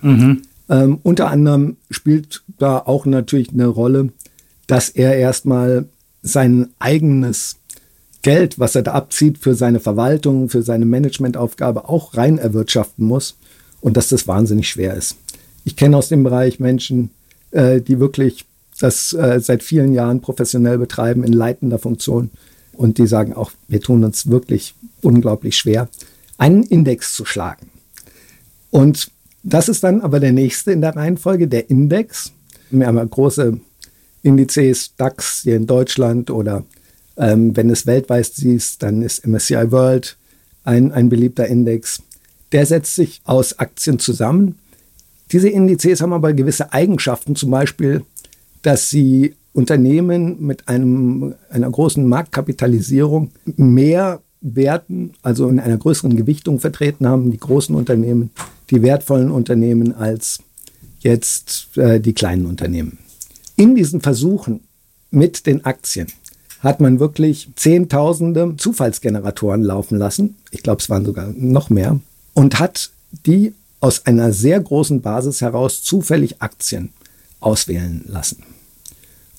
[0.71, 4.09] Ähm, unter anderem spielt da auch natürlich eine Rolle,
[4.67, 5.85] dass er erstmal
[6.23, 7.57] sein eigenes
[8.27, 13.37] Geld, was er da abzieht für seine Verwaltung, für seine Managementaufgabe auch rein erwirtschaften muss
[13.81, 15.15] und dass das wahnsinnig schwer ist.
[15.63, 17.11] Ich kenne aus dem Bereich Menschen,
[17.53, 18.45] äh, die wirklich
[18.81, 22.31] das äh, seit vielen Jahren professionell betreiben in leitender Funktion
[22.73, 25.89] und die sagen auch, wir tun uns wirklich unglaublich schwer,
[26.37, 27.71] einen Index zu schlagen.
[28.73, 29.13] Und
[29.45, 32.33] das ist dann aber der nächste in der Reihenfolge, der Index.
[32.71, 33.61] Wir haben ja große
[34.25, 36.65] Indizes, DAX hier in Deutschland oder
[37.17, 40.17] ähm, wenn es weltweit siehst, dann ist MSCI World
[40.65, 42.03] ein, ein beliebter Index.
[42.53, 44.57] Der setzt sich aus Aktien zusammen.
[45.33, 48.03] Diese Indizes haben aber gewisse Eigenschaften, zum Beispiel,
[48.63, 56.61] dass sie Unternehmen mit einem, einer großen Marktkapitalisierung mehr Werten, also in einer größeren Gewichtung
[56.61, 58.31] vertreten haben, die großen Unternehmen,
[58.71, 60.41] die wertvollen Unternehmen als
[61.01, 62.99] jetzt äh, die kleinen Unternehmen.
[63.57, 64.61] In diesen Versuchen
[65.11, 66.09] mit den Aktien
[66.61, 70.37] hat man wirklich Zehntausende Zufallsgeneratoren laufen lassen.
[70.51, 72.01] Ich glaube, es waren sogar noch mehr.
[72.35, 72.91] Und hat
[73.27, 76.91] die aus einer sehr großen Basis heraus zufällig Aktien
[77.41, 78.43] auswählen lassen.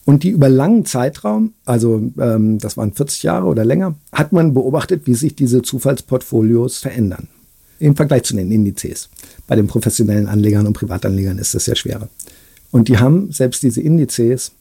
[0.05, 4.53] Und die über langen Zeitraum, also ähm, das waren 40 Jahre oder länger, hat man
[4.53, 7.27] beobachtet, wie sich diese Zufallsportfolios verändern.
[7.79, 9.09] Im Vergleich zu den Indizes.
[9.47, 12.07] Bei den professionellen Anlegern und Privatanlegern ist das sehr schwerer.
[12.71, 14.51] Und die haben selbst diese Indizes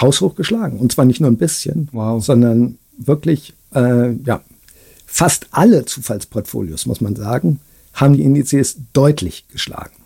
[0.00, 0.78] haushoch geschlagen.
[0.78, 2.24] Und zwar nicht nur ein bisschen, Wow.
[2.24, 4.42] sondern wirklich, äh, ja,
[5.06, 7.60] fast alle Zufallsportfolios, muss man sagen,
[7.94, 9.96] haben die Indizes deutlich geschlagen.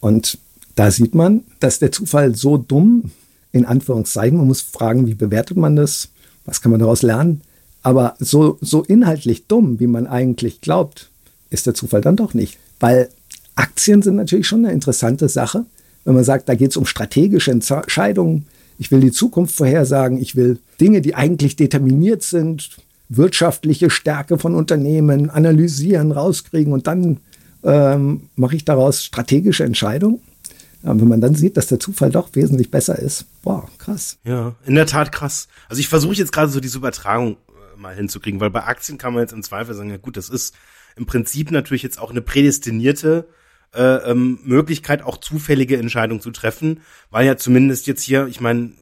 [0.00, 0.38] Und
[0.76, 3.10] da sieht man, dass der Zufall so dumm,
[3.52, 6.08] in Anführungszeichen, man muss fragen, wie bewertet man das?
[6.46, 7.42] Was kann man daraus lernen?
[7.82, 11.10] Aber so, so inhaltlich dumm, wie man eigentlich glaubt,
[11.50, 12.58] ist der Zufall dann doch nicht.
[12.80, 13.08] Weil
[13.54, 15.66] Aktien sind natürlich schon eine interessante Sache.
[16.04, 18.46] Wenn man sagt, da geht es um strategische Entscheidungen,
[18.78, 22.70] ich will die Zukunft vorhersagen, ich will Dinge, die eigentlich determiniert sind,
[23.08, 27.18] wirtschaftliche Stärke von Unternehmen analysieren, rauskriegen und dann
[27.62, 30.20] ähm, mache ich daraus strategische Entscheidungen.
[30.82, 34.18] Ja, wenn man dann sieht, dass der Zufall doch wesentlich besser ist, boah, krass.
[34.24, 35.46] Ja, in der Tat krass.
[35.68, 37.36] Also ich versuche jetzt gerade so diese Übertragung
[37.76, 40.28] äh, mal hinzukriegen, weil bei Aktien kann man jetzt im Zweifel sagen, ja gut, das
[40.28, 40.54] ist
[40.96, 43.28] im Prinzip natürlich jetzt auch eine prädestinierte
[43.74, 48.72] äh, ähm, Möglichkeit, auch zufällige Entscheidungen zu treffen, weil ja zumindest jetzt hier, ich meine,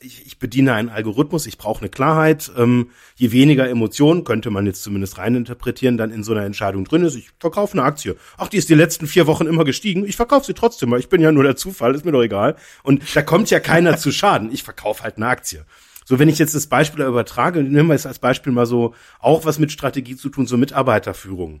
[0.00, 2.50] ich, ich bediene einen Algorithmus, ich brauche eine Klarheit.
[2.56, 7.02] Ähm, je weniger Emotionen, könnte man jetzt zumindest reininterpretieren, dann in so einer Entscheidung drin
[7.02, 7.16] ist.
[7.16, 8.16] Ich verkaufe eine Aktie.
[8.36, 10.06] Ach, die ist die letzten vier Wochen immer gestiegen.
[10.06, 12.56] Ich verkaufe sie trotzdem, weil ich bin ja nur der Zufall, ist mir doch egal.
[12.82, 14.52] Und da kommt ja keiner zu Schaden.
[14.52, 15.64] Ich verkaufe halt eine Aktie.
[16.04, 19.44] So, wenn ich jetzt das Beispiel übertrage, nehmen wir es als Beispiel mal so, auch
[19.44, 21.60] was mit Strategie zu tun, so Mitarbeiterführung.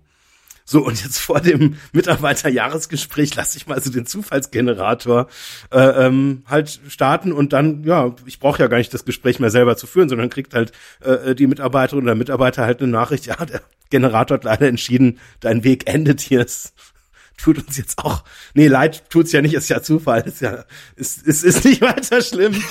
[0.70, 5.28] So, und jetzt vor dem Mitarbeiterjahresgespräch lasse ich mal so den Zufallsgenerator
[5.72, 9.48] äh, ähm, halt starten und dann, ja, ich brauche ja gar nicht das Gespräch mehr
[9.48, 13.36] selber zu führen, sondern kriegt halt äh, die Mitarbeiterin oder Mitarbeiter halt eine Nachricht, ja,
[13.46, 16.40] der Generator hat leider entschieden, dein Weg endet hier.
[16.40, 16.74] Es
[17.38, 20.66] tut uns jetzt auch, nee, leid tut's ja nicht, ist ja Zufall, ist ja,
[20.96, 22.62] ist, ist, ist nicht weiter schlimm.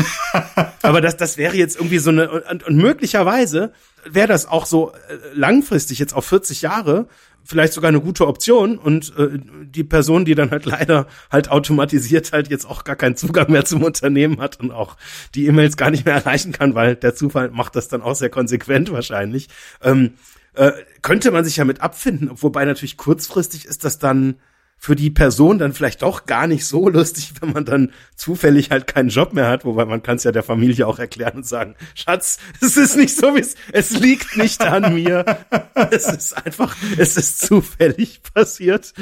[0.84, 3.74] Aber das, das wäre jetzt irgendwie so eine, und, und möglicherweise
[4.06, 7.08] wäre das auch so äh, langfristig jetzt auf 40 Jahre
[7.48, 12.34] vielleicht sogar eine gute Option und äh, die Person, die dann halt leider halt automatisiert
[12.34, 14.98] halt jetzt auch gar keinen Zugang mehr zum Unternehmen hat und auch
[15.34, 18.30] die E-Mails gar nicht mehr erreichen kann, weil der Zufall macht das dann auch sehr
[18.30, 19.48] konsequent wahrscheinlich,
[19.82, 20.14] ähm,
[20.54, 20.72] äh,
[21.02, 24.36] könnte man sich ja mit abfinden, wobei natürlich kurzfristig ist das dann
[24.78, 28.88] für die Person dann vielleicht doch gar nicht so lustig, wenn man dann zufällig halt
[28.88, 31.76] keinen Job mehr hat, wobei man kann es ja der Familie auch erklären und sagen,
[31.96, 35.26] Schatz, es ist nicht so, wie es, es liegt nicht an mir.
[35.92, 38.94] es ist einfach, es ist zufällig passiert.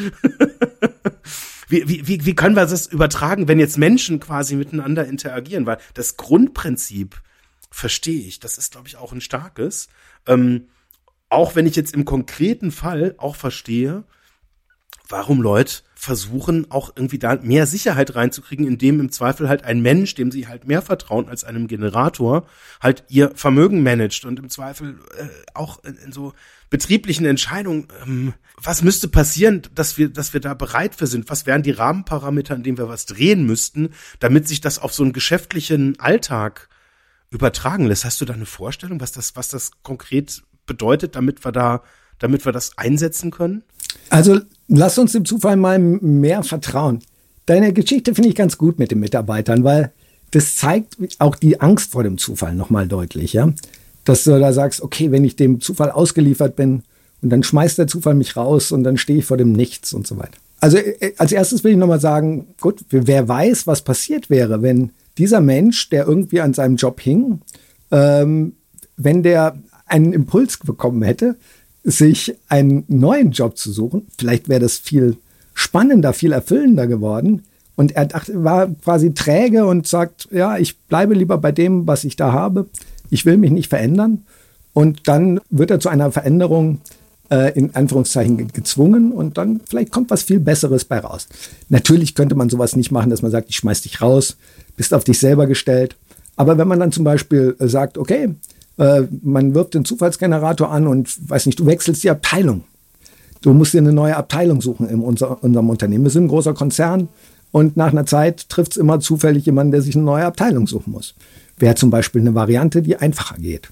[1.67, 5.65] wie, wie, wie, wie können wir das übertragen, wenn jetzt Menschen quasi miteinander interagieren?
[5.65, 7.21] Weil das Grundprinzip
[7.69, 8.39] verstehe ich.
[8.39, 9.89] Das ist, glaube ich, auch ein starkes.
[10.25, 10.67] Ähm,
[11.29, 14.05] auch wenn ich jetzt im konkreten Fall auch verstehe,
[15.07, 20.13] warum Leute versuchen, auch irgendwie da mehr Sicherheit reinzukriegen, indem im Zweifel halt ein Mensch,
[20.15, 22.45] dem sie halt mehr vertrauen als einem Generator,
[22.81, 26.33] halt ihr Vermögen managt und im Zweifel äh, auch in, in so
[26.69, 31.29] betrieblichen Entscheidungen, ähm, was müsste passieren, dass wir, dass wir da bereit für sind?
[31.29, 35.03] Was wären die Rahmenparameter, in denen wir was drehen müssten, damit sich das auf so
[35.03, 36.69] einen geschäftlichen Alltag
[37.31, 38.05] übertragen lässt?
[38.05, 41.83] Hast du da eine Vorstellung, was das, was das konkret bedeutet, damit wir da,
[42.19, 43.63] damit wir das einsetzen können?
[44.09, 46.99] Also lass uns dem Zufall mal mehr vertrauen.
[47.45, 49.91] Deine Geschichte finde ich ganz gut mit den Mitarbeitern, weil
[50.31, 53.53] das zeigt auch die Angst vor dem Zufall nochmal deutlich, ja.
[54.03, 56.83] Dass du da sagst, okay, wenn ich dem Zufall ausgeliefert bin
[57.21, 60.05] und dann schmeißt der Zufall mich raus und dann stehe ich vor dem Nichts und
[60.05, 60.37] so weiter.
[60.59, 64.91] Also äh, als erstes will ich nochmal sagen, gut, wer weiß, was passiert wäre, wenn
[65.17, 67.41] dieser Mensch, der irgendwie an seinem Job hing,
[67.91, 68.53] ähm,
[68.97, 71.35] wenn der einen Impuls bekommen hätte,
[71.85, 74.07] sich einen neuen Job zu suchen.
[74.17, 75.17] Vielleicht wäre das viel
[75.53, 77.43] spannender, viel erfüllender geworden.
[77.75, 82.03] Und er dachte, war quasi träge und sagt, ja, ich bleibe lieber bei dem, was
[82.03, 82.67] ich da habe.
[83.09, 84.23] Ich will mich nicht verändern.
[84.73, 86.79] Und dann wird er zu einer Veränderung
[87.29, 91.27] äh, in Anführungszeichen gezwungen und dann vielleicht kommt was viel Besseres bei raus.
[91.69, 94.37] Natürlich könnte man sowas nicht machen, dass man sagt, ich schmeiß dich raus,
[94.75, 95.95] bist auf dich selber gestellt.
[96.35, 98.35] Aber wenn man dann zum Beispiel sagt, okay,
[98.77, 102.63] äh, man wirft den Zufallsgenerator an und weiß nicht, du wechselst die Abteilung.
[103.41, 106.03] Du musst dir eine neue Abteilung suchen in unser, unserem Unternehmen.
[106.03, 107.09] Wir sind ein großer Konzern
[107.51, 110.91] und nach einer Zeit trifft es immer zufällig jemanden, der sich eine neue Abteilung suchen
[110.91, 111.15] muss.
[111.57, 113.69] Wäre zum Beispiel eine Variante, die einfacher geht.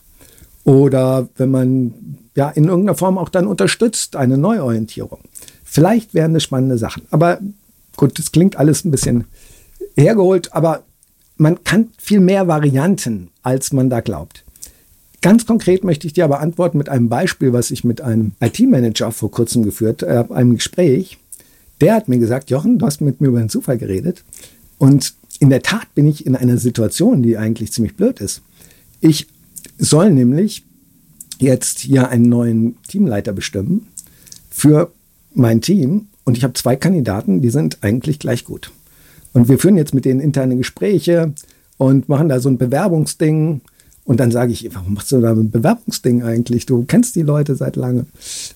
[0.64, 1.94] Oder wenn man
[2.36, 5.20] ja in irgendeiner Form auch dann unterstützt, eine Neuorientierung.
[5.64, 7.04] Vielleicht wären das spannende Sachen.
[7.12, 7.40] Aber
[7.98, 9.26] gut, das klingt alles ein bisschen
[9.96, 10.84] hergeholt, aber
[11.38, 14.43] man kann viel mehr Varianten, als man da glaubt.
[15.24, 19.14] Ganz konkret möchte ich dir aber antworten mit einem Beispiel, was ich mit einem IT-Manager
[19.14, 21.18] vor kurzem geführt habe, äh, einem Gespräch.
[21.80, 24.26] Der hat mir gesagt, Jochen, du hast mit mir über den Zufall geredet.
[24.80, 28.42] Und in der Tat bin ich in einer Situation, die eigentlich ziemlich blöd ist.
[29.00, 29.28] Ich
[29.78, 30.66] soll nämlich
[31.40, 33.88] jetzt hier einen neuen Teamleiter bestimmen
[34.50, 34.92] für
[35.34, 36.08] mein Team.
[36.26, 38.72] Und ich habe zwei Kandidaten, die sind eigentlich gleich gut.
[39.32, 41.34] Und wir führen jetzt mit denen interne Gespräche
[41.78, 43.62] und machen da so ein Bewerbungsding
[44.06, 46.66] und dann sage ich, warum machst du da ein Bewerbungsding eigentlich?
[46.66, 48.06] Du kennst die Leute seit lange.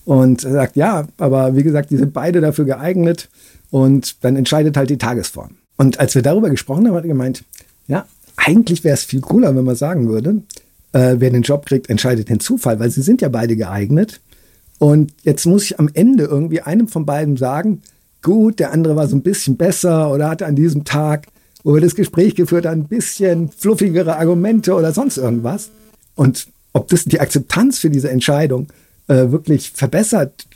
[0.03, 3.29] Und er sagt, ja, aber wie gesagt, die sind beide dafür geeignet.
[3.71, 5.51] Und dann entscheidet halt die Tagesform.
[5.77, 7.43] Und als wir darüber gesprochen haben, hat er gemeint,
[7.87, 10.41] ja, eigentlich wäre es viel cooler, wenn man sagen würde,
[10.91, 14.19] äh, wer den Job kriegt, entscheidet den Zufall, weil sie sind ja beide geeignet.
[14.79, 17.81] Und jetzt muss ich am Ende irgendwie einem von beiden sagen,
[18.21, 21.27] gut, der andere war so ein bisschen besser oder hatte an diesem Tag
[21.64, 25.70] wo wir das Gespräch geführt haben, ein bisschen fluffigere Argumente oder sonst irgendwas.
[26.16, 28.68] Und ob das die Akzeptanz für diese Entscheidung
[29.08, 30.47] äh, wirklich verbessert,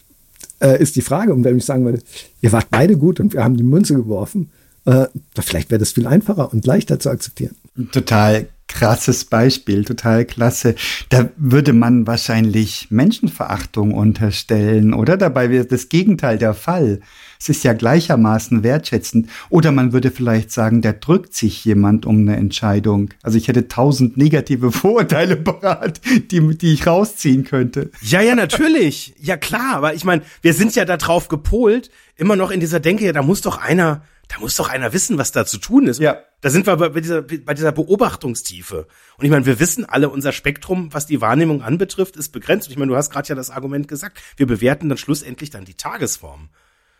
[0.59, 1.33] äh, ist die Frage.
[1.33, 1.99] Und wenn ich sagen würde,
[2.41, 4.51] ihr wart beide gut und wir haben die Münze geworfen,
[4.85, 5.07] äh,
[5.39, 7.55] vielleicht wäre das viel einfacher und leichter zu akzeptieren.
[7.91, 8.47] Total
[8.81, 10.73] krasses Beispiel, total klasse.
[11.09, 15.17] Da würde man wahrscheinlich Menschenverachtung unterstellen, oder?
[15.17, 17.01] Dabei wäre das Gegenteil der Fall.
[17.39, 19.29] Es ist ja gleichermaßen wertschätzend.
[19.49, 23.11] Oder man würde vielleicht sagen, da drückt sich jemand um eine Entscheidung.
[23.21, 26.01] Also ich hätte tausend negative Vorurteile parat,
[26.31, 27.91] die, die ich rausziehen könnte.
[28.01, 29.13] Ja, ja, natürlich.
[29.21, 29.75] Ja, klar.
[29.75, 33.21] Aber ich meine, wir sind ja darauf gepolt, immer noch in dieser Denke, ja, da
[33.21, 34.01] muss doch einer
[34.31, 35.99] da muss doch einer wissen, was da zu tun ist.
[35.99, 36.23] Ja.
[36.39, 38.87] Da sind wir bei dieser, bei dieser Beobachtungstiefe.
[39.17, 42.67] Und ich meine, wir wissen alle, unser Spektrum, was die Wahrnehmung anbetrifft, ist begrenzt.
[42.67, 44.21] Und ich meine, du hast gerade ja das Argument gesagt.
[44.37, 46.49] Wir bewerten dann schlussendlich dann die Tagesform.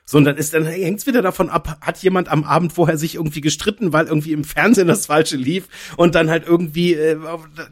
[0.04, 3.16] So, und dann ist, dann hängt's wieder davon ab, hat jemand am Abend vorher sich
[3.16, 7.18] irgendwie gestritten, weil irgendwie im Fernsehen das Falsche lief und dann halt irgendwie, äh,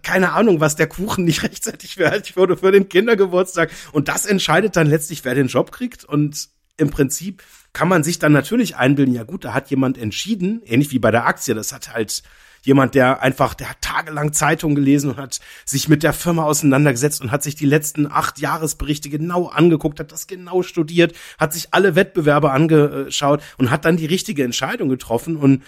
[0.03, 3.71] keine Ahnung, was der Kuchen nicht rechtzeitig fertig wurde für den Kindergeburtstag.
[3.91, 6.05] Und das entscheidet dann letztlich, wer den Job kriegt.
[6.05, 6.47] Und
[6.77, 7.43] im Prinzip
[7.73, 11.11] kann man sich dann natürlich einbilden, ja gut, da hat jemand entschieden, ähnlich wie bei
[11.11, 12.23] der Aktie, das hat halt
[12.63, 17.21] jemand, der einfach, der hat tagelang Zeitung gelesen und hat sich mit der Firma auseinandergesetzt
[17.21, 21.73] und hat sich die letzten acht Jahresberichte genau angeguckt, hat das genau studiert, hat sich
[21.73, 25.37] alle Wettbewerbe angeschaut und hat dann die richtige Entscheidung getroffen.
[25.37, 25.63] Und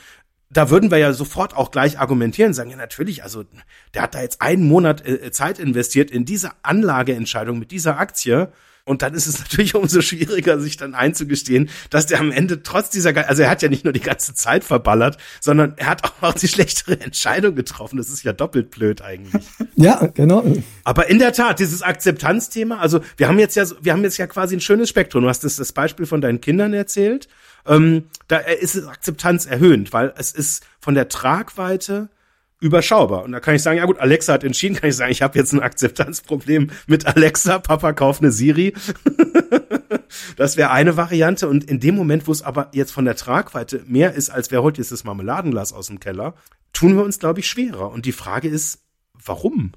[0.49, 3.45] da würden wir ja sofort auch gleich argumentieren, sagen, ja natürlich, also
[3.93, 8.51] der hat da jetzt einen Monat äh, Zeit investiert in diese Anlageentscheidung mit dieser Aktie
[8.91, 12.89] und dann ist es natürlich umso schwieriger, sich dann einzugestehen, dass der am Ende trotz
[12.89, 16.21] dieser, also er hat ja nicht nur die ganze Zeit verballert, sondern er hat auch
[16.21, 17.95] noch die schlechtere Entscheidung getroffen.
[17.95, 19.43] Das ist ja doppelt blöd eigentlich.
[19.77, 20.43] Ja, genau.
[20.83, 24.27] Aber in der Tat, dieses Akzeptanzthema, also wir haben jetzt ja, wir haben jetzt ja
[24.27, 25.23] quasi ein schönes Spektrum.
[25.23, 27.27] Du hast das, das Beispiel von deinen Kindern erzählt.
[27.65, 32.09] Ähm, da ist es Akzeptanz erhöht, weil es ist von der Tragweite
[32.61, 33.23] überschaubar.
[33.23, 35.37] Und da kann ich sagen, ja gut, Alexa hat entschieden, kann ich sagen, ich habe
[35.37, 38.73] jetzt ein Akzeptanzproblem mit Alexa, Papa kauft eine Siri.
[40.37, 41.49] das wäre eine Variante.
[41.49, 44.63] Und in dem Moment, wo es aber jetzt von der Tragweite mehr ist, als wer
[44.63, 46.35] heute jetzt das Marmeladenglas aus dem Keller,
[46.71, 47.91] tun wir uns, glaube ich, schwerer.
[47.91, 48.79] Und die Frage ist,
[49.13, 49.73] warum?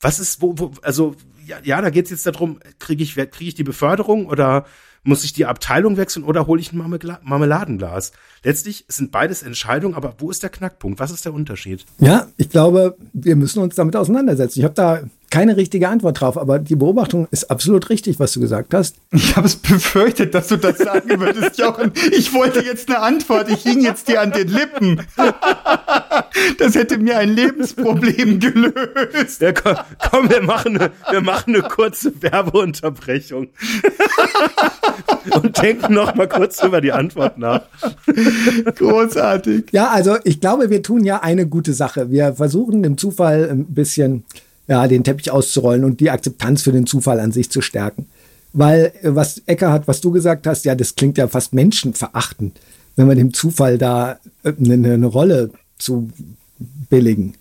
[0.00, 3.48] Was ist, wo, wo also ja, ja da geht es jetzt darum, kriege ich, krieg
[3.48, 4.66] ich die Beförderung oder
[5.04, 6.78] muss ich die Abteilung wechseln oder hole ich ein
[7.22, 8.12] Marmeladenglas?
[8.42, 10.98] Letztlich sind beides Entscheidungen, aber wo ist der Knackpunkt?
[10.98, 11.84] Was ist der Unterschied?
[11.98, 14.58] Ja, ich glaube, wir müssen uns damit auseinandersetzen.
[14.58, 15.02] Ich habe da
[15.34, 18.94] keine richtige Antwort drauf, aber die Beobachtung ist absolut richtig, was du gesagt hast.
[19.10, 21.90] Ich habe es befürchtet, dass du das sagen würdest, Jochen.
[22.12, 25.02] Ich wollte jetzt eine Antwort, ich hing jetzt dir an den Lippen.
[26.58, 29.40] Das hätte mir ein Lebensproblem gelöst.
[29.40, 29.76] Ja, komm,
[30.10, 33.48] komm, wir, machen eine, wir machen eine kurze Werbeunterbrechung.
[35.30, 37.62] Und denken noch mal kurz über die Antwort nach.
[38.76, 39.66] Großartig.
[39.72, 42.10] Ja, also ich glaube, wir tun ja eine gute Sache.
[42.10, 44.24] Wir versuchen dem Zufall ein bisschen
[44.66, 48.06] ja, den Teppich auszurollen und die Akzeptanz für den Zufall an sich zu stärken.
[48.52, 52.58] Weil, äh, was Eckhard, was du gesagt hast, ja, das klingt ja fast menschenverachtend,
[52.96, 56.10] wenn wir dem Zufall da eine, äh, eine Rolle zu
[56.88, 57.34] billigen.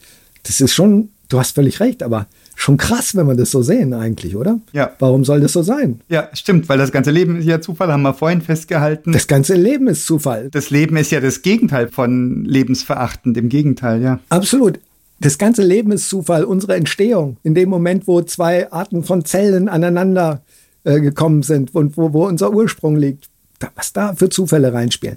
[0.43, 3.93] Das ist schon, du hast völlig recht, aber schon krass, wenn wir das so sehen
[3.93, 4.59] eigentlich, oder?
[4.71, 4.91] Ja.
[4.99, 6.01] Warum soll das so sein?
[6.09, 9.11] Ja, stimmt, weil das ganze Leben ist ja Zufall, haben wir vorhin festgehalten.
[9.11, 10.49] Das ganze Leben ist Zufall.
[10.49, 14.19] Das Leben ist ja das Gegenteil von lebensverachtend, im Gegenteil, ja.
[14.29, 14.79] Absolut.
[15.23, 17.37] Das ganze Leben ist Zufall, unsere Entstehung.
[17.43, 20.41] In dem Moment, wo zwei Arten von Zellen aneinander
[20.83, 25.15] äh, gekommen sind und wo, wo unser Ursprung liegt, da, was da für Zufälle reinspielen.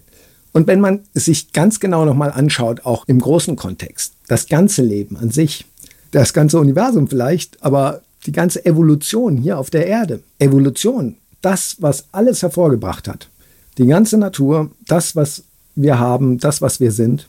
[0.53, 5.17] Und wenn man sich ganz genau nochmal anschaut, auch im großen Kontext, das ganze Leben
[5.17, 5.65] an sich,
[6.13, 12.05] das ganze Universum vielleicht, aber die ganze Evolution hier auf der Erde, Evolution, das, was
[12.13, 13.29] alles hervorgebracht hat,
[13.77, 15.43] die ganze Natur, das, was
[15.75, 17.29] wir haben, das, was wir sind,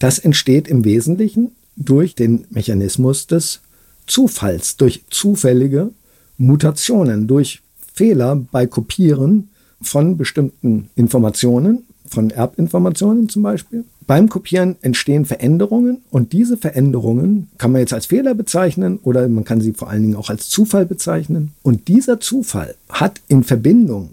[0.00, 3.60] das entsteht im Wesentlichen durch den Mechanismus des
[4.06, 5.90] Zufalls, durch zufällige
[6.36, 7.62] Mutationen, durch
[7.94, 9.50] Fehler bei Kopieren
[9.80, 13.84] von bestimmten Informationen, von Erbinformationen zum Beispiel.
[14.06, 19.44] Beim Kopieren entstehen Veränderungen und diese Veränderungen kann man jetzt als Fehler bezeichnen oder man
[19.44, 21.52] kann sie vor allen Dingen auch als Zufall bezeichnen.
[21.62, 24.10] Und dieser Zufall hat in Verbindung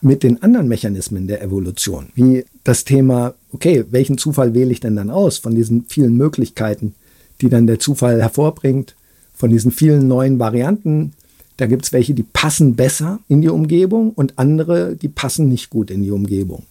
[0.00, 4.96] mit den anderen Mechanismen der Evolution, wie das Thema, okay, welchen Zufall wähle ich denn
[4.96, 6.94] dann aus von diesen vielen Möglichkeiten,
[7.40, 8.94] die dann der Zufall hervorbringt,
[9.34, 11.14] von diesen vielen neuen Varianten.
[11.56, 15.70] Da gibt es welche, die passen besser in die Umgebung und andere, die passen nicht
[15.70, 16.64] gut in die Umgebung.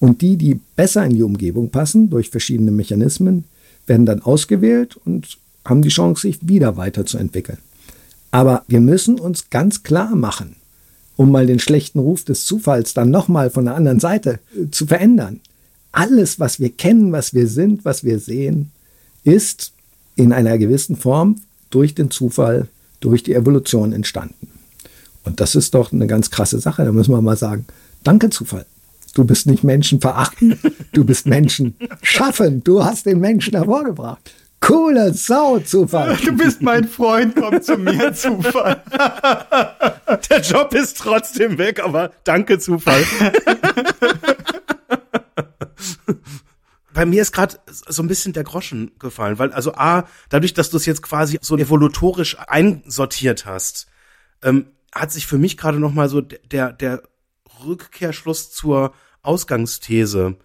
[0.00, 3.44] Und die, die besser in die Umgebung passen, durch verschiedene Mechanismen,
[3.86, 7.58] werden dann ausgewählt und haben die Chance, sich wieder weiterzuentwickeln.
[8.32, 10.56] Aber wir müssen uns ganz klar machen,
[11.16, 14.86] um mal den schlechten Ruf des Zufalls dann nochmal von der anderen Seite äh, zu
[14.86, 15.40] verändern.
[15.94, 18.72] Alles, was wir kennen, was wir sind, was wir sehen,
[19.22, 19.72] ist
[20.16, 21.40] in einer gewissen Form
[21.70, 22.66] durch den Zufall,
[22.98, 24.48] durch die Evolution entstanden.
[25.22, 26.84] Und das ist doch eine ganz krasse Sache.
[26.84, 27.66] Da müssen wir mal sagen,
[28.02, 28.66] danke Zufall.
[29.14, 30.58] Du bist nicht Menschen verachten,
[30.92, 32.64] du bist Menschen schaffen.
[32.64, 34.34] Du hast den Menschen hervorgebracht.
[34.58, 36.16] Coole Sau, Zufall.
[36.24, 38.82] Du bist mein Freund, komm zu mir, Zufall.
[40.28, 43.04] Der Job ist trotzdem weg, aber danke, Zufall.
[46.92, 50.70] Bei mir ist gerade so ein bisschen der Groschen gefallen, weil also A, dadurch, dass
[50.70, 53.88] du es jetzt quasi so evolutorisch einsortiert hast,
[54.42, 57.02] ähm, hat sich für mich gerade noch mal so der der
[57.64, 60.36] Rückkehrschluss zur Ausgangsthese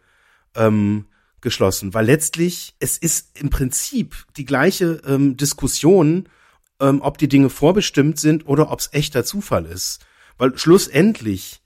[0.55, 1.05] ähm,
[1.41, 6.27] geschlossen, weil letztlich es ist im Prinzip die gleiche ähm, Diskussion,
[6.79, 10.05] ähm, ob die Dinge vorbestimmt sind oder ob es echter Zufall ist.
[10.37, 11.61] Weil schlussendlich,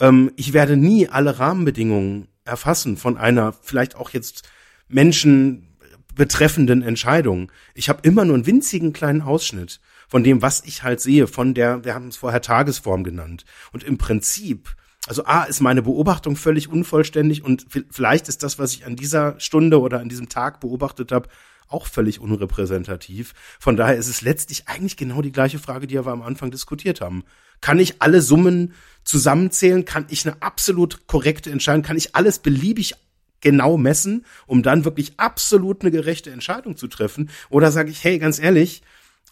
[0.00, 4.48] ähm, ich werde nie alle Rahmenbedingungen erfassen von einer vielleicht auch jetzt
[4.88, 5.76] Menschen
[6.14, 7.52] betreffenden Entscheidung.
[7.74, 11.54] Ich habe immer nur einen winzigen kleinen Ausschnitt von dem, was ich halt sehe, von
[11.54, 13.44] der, wir haben es vorher Tagesform genannt.
[13.72, 14.74] Und im Prinzip
[15.06, 19.40] also A ist meine Beobachtung völlig unvollständig und vielleicht ist das, was ich an dieser
[19.40, 21.30] Stunde oder an diesem Tag beobachtet habe,
[21.66, 23.32] auch völlig unrepräsentativ.
[23.58, 27.00] Von daher ist es letztlich eigentlich genau die gleiche Frage, die wir am Anfang diskutiert
[27.00, 27.24] haben.
[27.60, 29.84] Kann ich alle Summen zusammenzählen?
[29.84, 31.82] Kann ich eine absolut korrekte Entscheidung?
[31.82, 32.94] Kann ich alles beliebig
[33.40, 37.30] genau messen, um dann wirklich absolut eine gerechte Entscheidung zu treffen?
[37.50, 38.82] Oder sage ich, hey, ganz ehrlich,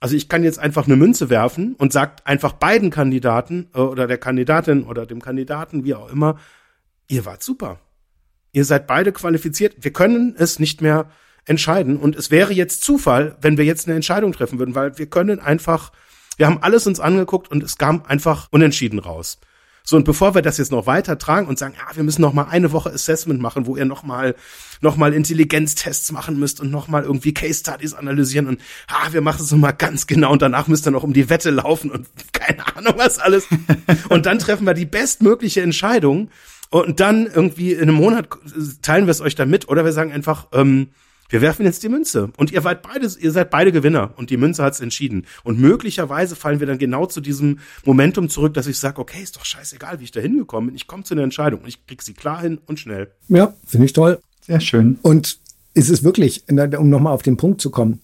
[0.00, 4.06] also ich kann jetzt einfach eine Münze werfen und sagt einfach beiden Kandidaten äh, oder
[4.06, 6.38] der Kandidatin oder dem Kandidaten, wie auch immer,
[7.08, 7.80] ihr wart super.
[8.52, 9.76] Ihr seid beide qualifiziert.
[9.80, 11.10] Wir können es nicht mehr
[11.44, 11.96] entscheiden.
[11.96, 15.40] Und es wäre jetzt Zufall, wenn wir jetzt eine Entscheidung treffen würden, weil wir können
[15.40, 15.92] einfach,
[16.36, 19.38] wir haben alles uns angeguckt und es kam einfach unentschieden raus.
[19.88, 22.32] So, und bevor wir das jetzt noch weiter tragen und sagen, ja, wir müssen noch
[22.32, 24.34] mal eine Woche Assessment machen, wo ihr noch mal,
[24.80, 29.20] noch mal Intelligenztests machen müsst und noch mal irgendwie Case Studies analysieren und, ah, wir
[29.20, 31.92] machen es noch mal ganz genau und danach müsst ihr noch um die Wette laufen
[31.92, 33.46] und keine Ahnung was alles.
[34.08, 36.30] und dann treffen wir die bestmögliche Entscheidung
[36.70, 38.28] und dann irgendwie in einem Monat
[38.82, 40.88] teilen wir es euch dann mit oder wir sagen einfach, ähm,
[41.28, 44.36] wir werfen jetzt die Münze und ihr seid beide, ihr seid beide Gewinner und die
[44.36, 45.26] Münze hat's entschieden.
[45.44, 49.36] Und möglicherweise fallen wir dann genau zu diesem Momentum zurück, dass ich sage, okay, ist
[49.36, 50.76] doch scheißegal, wie ich da hingekommen bin.
[50.76, 53.10] Ich komme zu einer Entscheidung und ich krieg sie klar hin und schnell.
[53.28, 54.18] Ja, finde ich toll.
[54.40, 54.98] Sehr schön.
[55.02, 55.38] Und
[55.74, 58.00] ist es wirklich, um nochmal auf den Punkt zu kommen,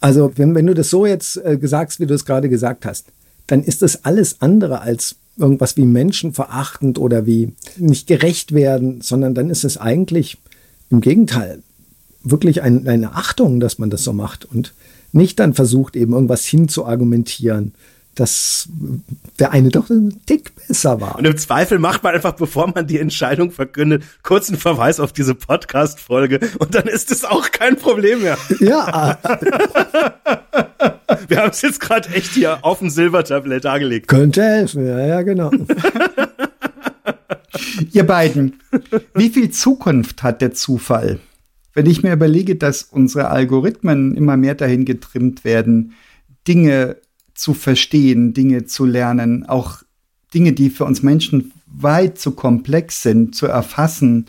[0.00, 3.06] also wenn, wenn du das so jetzt äh, gesagt, wie du es gerade gesagt hast,
[3.46, 9.34] dann ist das alles andere als irgendwas wie menschenverachtend oder wie nicht gerecht werden, sondern
[9.34, 10.38] dann ist es eigentlich
[10.90, 11.62] im Gegenteil
[12.24, 14.74] wirklich ein, eine Achtung, dass man das so macht und
[15.12, 17.72] nicht dann versucht, eben irgendwas hinzuargumentieren,
[18.14, 18.68] dass
[19.38, 21.16] der eine doch ein Tick besser war.
[21.18, 25.34] Und im Zweifel macht man einfach, bevor man die Entscheidung verkündet, kurzen Verweis auf diese
[25.34, 28.38] Podcast-Folge und dann ist es auch kein Problem mehr.
[28.60, 29.18] Ja.
[31.28, 34.08] Wir haben es jetzt gerade echt hier auf dem Silbertablett dargelegt.
[34.08, 35.50] Könnte helfen, ja, ja, genau.
[37.92, 38.60] Ihr beiden,
[39.14, 41.18] wie viel Zukunft hat der Zufall?
[41.74, 45.94] Wenn ich mir überlege, dass unsere Algorithmen immer mehr dahin getrimmt werden,
[46.46, 46.96] Dinge
[47.34, 49.82] zu verstehen, Dinge zu lernen, auch
[50.32, 54.26] Dinge, die für uns Menschen weit zu komplex sind, zu erfassen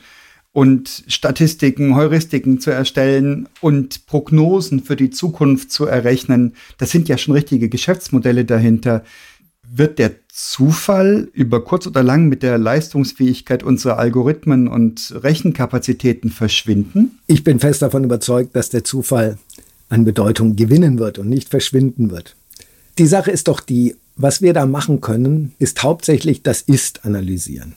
[0.51, 7.17] und Statistiken, Heuristiken zu erstellen und Prognosen für die Zukunft zu errechnen, das sind ja
[7.17, 9.03] schon richtige Geschäftsmodelle dahinter.
[9.73, 17.19] Wird der Zufall über kurz oder lang mit der Leistungsfähigkeit unserer Algorithmen und Rechenkapazitäten verschwinden?
[17.27, 19.37] Ich bin fest davon überzeugt, dass der Zufall
[19.89, 22.35] an Bedeutung gewinnen wird und nicht verschwinden wird.
[22.97, 27.73] Die Sache ist doch die, was wir da machen können, ist hauptsächlich das Ist analysieren.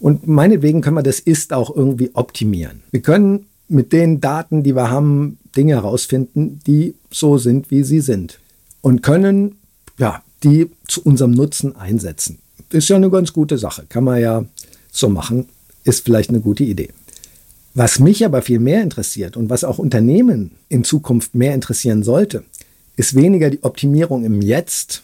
[0.00, 2.82] Und meinetwegen können wir das Ist auch irgendwie optimieren.
[2.90, 8.00] Wir können mit den Daten, die wir haben, Dinge herausfinden, die so sind, wie sie
[8.00, 8.38] sind.
[8.80, 9.56] Und können
[9.98, 12.38] ja, die zu unserem Nutzen einsetzen.
[12.70, 14.44] Ist ja eine ganz gute Sache, kann man ja
[14.92, 15.48] so machen,
[15.84, 16.90] ist vielleicht eine gute Idee.
[17.74, 22.44] Was mich aber viel mehr interessiert und was auch Unternehmen in Zukunft mehr interessieren sollte,
[22.96, 25.02] ist weniger die Optimierung im Jetzt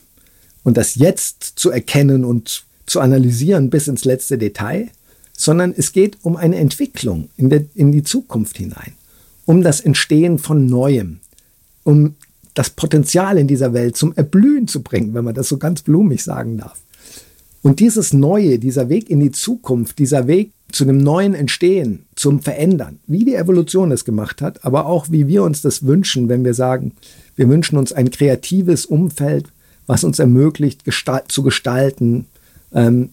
[0.65, 4.91] und das Jetzt zu erkennen und zu analysieren bis ins letzte Detail,
[5.37, 8.95] sondern es geht um eine Entwicklung in, der, in die Zukunft hinein,
[9.47, 11.21] um das Entstehen von Neuem,
[11.85, 12.17] um
[12.55, 16.23] das Potenzial in dieser Welt zum Erblühen zu bringen, wenn man das so ganz blumig
[16.23, 16.81] sagen darf.
[17.63, 22.41] Und dieses Neue, dieser Weg in die Zukunft, dieser Weg zu einem neuen Entstehen, zum
[22.41, 26.45] Verändern, wie die Evolution es gemacht hat, aber auch wie wir uns das wünschen, wenn
[26.45, 26.93] wir sagen,
[27.37, 29.47] wir wünschen uns ein kreatives Umfeld,
[29.87, 32.27] was uns ermöglicht, gestalt, zu gestalten.
[32.73, 33.11] Ähm,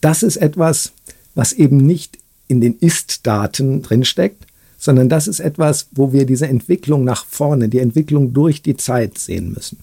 [0.00, 0.92] das ist etwas,
[1.34, 2.18] was eben nicht
[2.48, 4.46] in den Ist-Daten drinsteckt,
[4.82, 9.16] sondern das ist etwas, wo wir diese Entwicklung nach vorne, die Entwicklung durch die Zeit
[9.16, 9.78] sehen müssen.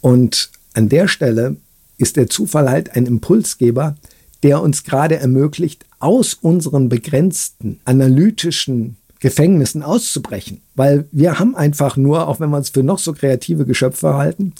[0.00, 1.56] Und an der Stelle
[1.98, 3.96] ist der Zufall halt ein Impulsgeber,
[4.44, 10.60] der uns gerade ermöglicht, aus unseren begrenzten analytischen Gefängnissen auszubrechen.
[10.76, 14.52] Weil wir haben einfach nur, auch wenn wir uns für noch so kreative Geschöpfe halten,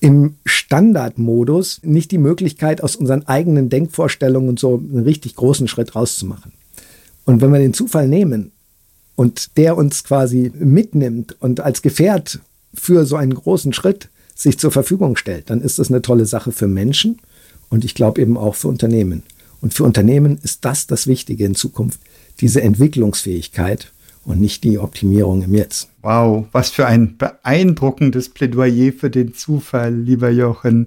[0.00, 6.50] im Standardmodus nicht die Möglichkeit, aus unseren eigenen Denkvorstellungen so einen richtig großen Schritt rauszumachen.
[7.24, 8.50] Und wenn wir den Zufall nehmen
[9.20, 12.38] und der uns quasi mitnimmt und als Gefährt
[12.72, 16.52] für so einen großen Schritt sich zur Verfügung stellt, dann ist das eine tolle Sache
[16.52, 17.18] für Menschen
[17.68, 19.22] und ich glaube eben auch für Unternehmen.
[19.60, 22.00] Und für Unternehmen ist das das Wichtige in Zukunft,
[22.40, 23.92] diese Entwicklungsfähigkeit
[24.24, 25.90] und nicht die Optimierung im Jetzt.
[26.00, 30.86] Wow, was für ein beeindruckendes Plädoyer für den Zufall, lieber Jochen.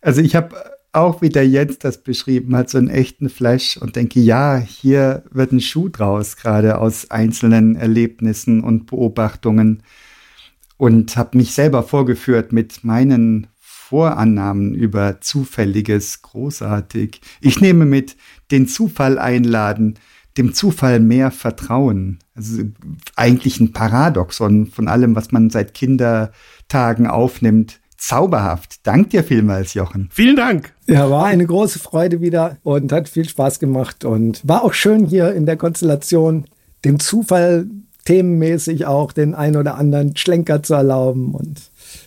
[0.00, 0.54] Also ich habe
[0.94, 5.24] auch wie der Jens das beschrieben hat, so einen echten Flash und denke, ja, hier
[5.30, 9.82] wird ein Schuh draus, gerade aus einzelnen Erlebnissen und Beobachtungen.
[10.76, 17.20] Und habe mich selber vorgeführt mit meinen Vorannahmen über Zufälliges, großartig.
[17.40, 18.16] Ich nehme mit
[18.50, 19.98] den Zufall einladen,
[20.36, 22.18] dem Zufall mehr vertrauen.
[22.34, 22.64] Also
[23.14, 27.80] eigentlich ein Paradoxon von allem, was man seit Kindertagen aufnimmt.
[28.06, 28.86] Zauberhaft.
[28.86, 30.10] Dank dir vielmals, Jochen.
[30.12, 30.74] Vielen Dank.
[30.86, 35.06] Ja, war eine große Freude wieder und hat viel Spaß gemacht und war auch schön
[35.06, 36.44] hier in der Konstellation,
[36.84, 37.66] dem Zufall
[38.04, 41.62] themenmäßig auch den ein oder anderen Schlenker zu erlauben und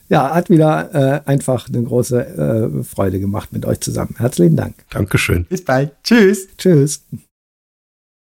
[0.09, 4.15] ja, hat wieder äh, einfach eine große äh, Freude gemacht mit euch zusammen.
[4.17, 4.75] Herzlichen Dank.
[4.91, 5.45] Dankeschön.
[5.45, 5.91] Bis bald.
[6.03, 6.47] Tschüss.
[6.57, 7.01] Tschüss.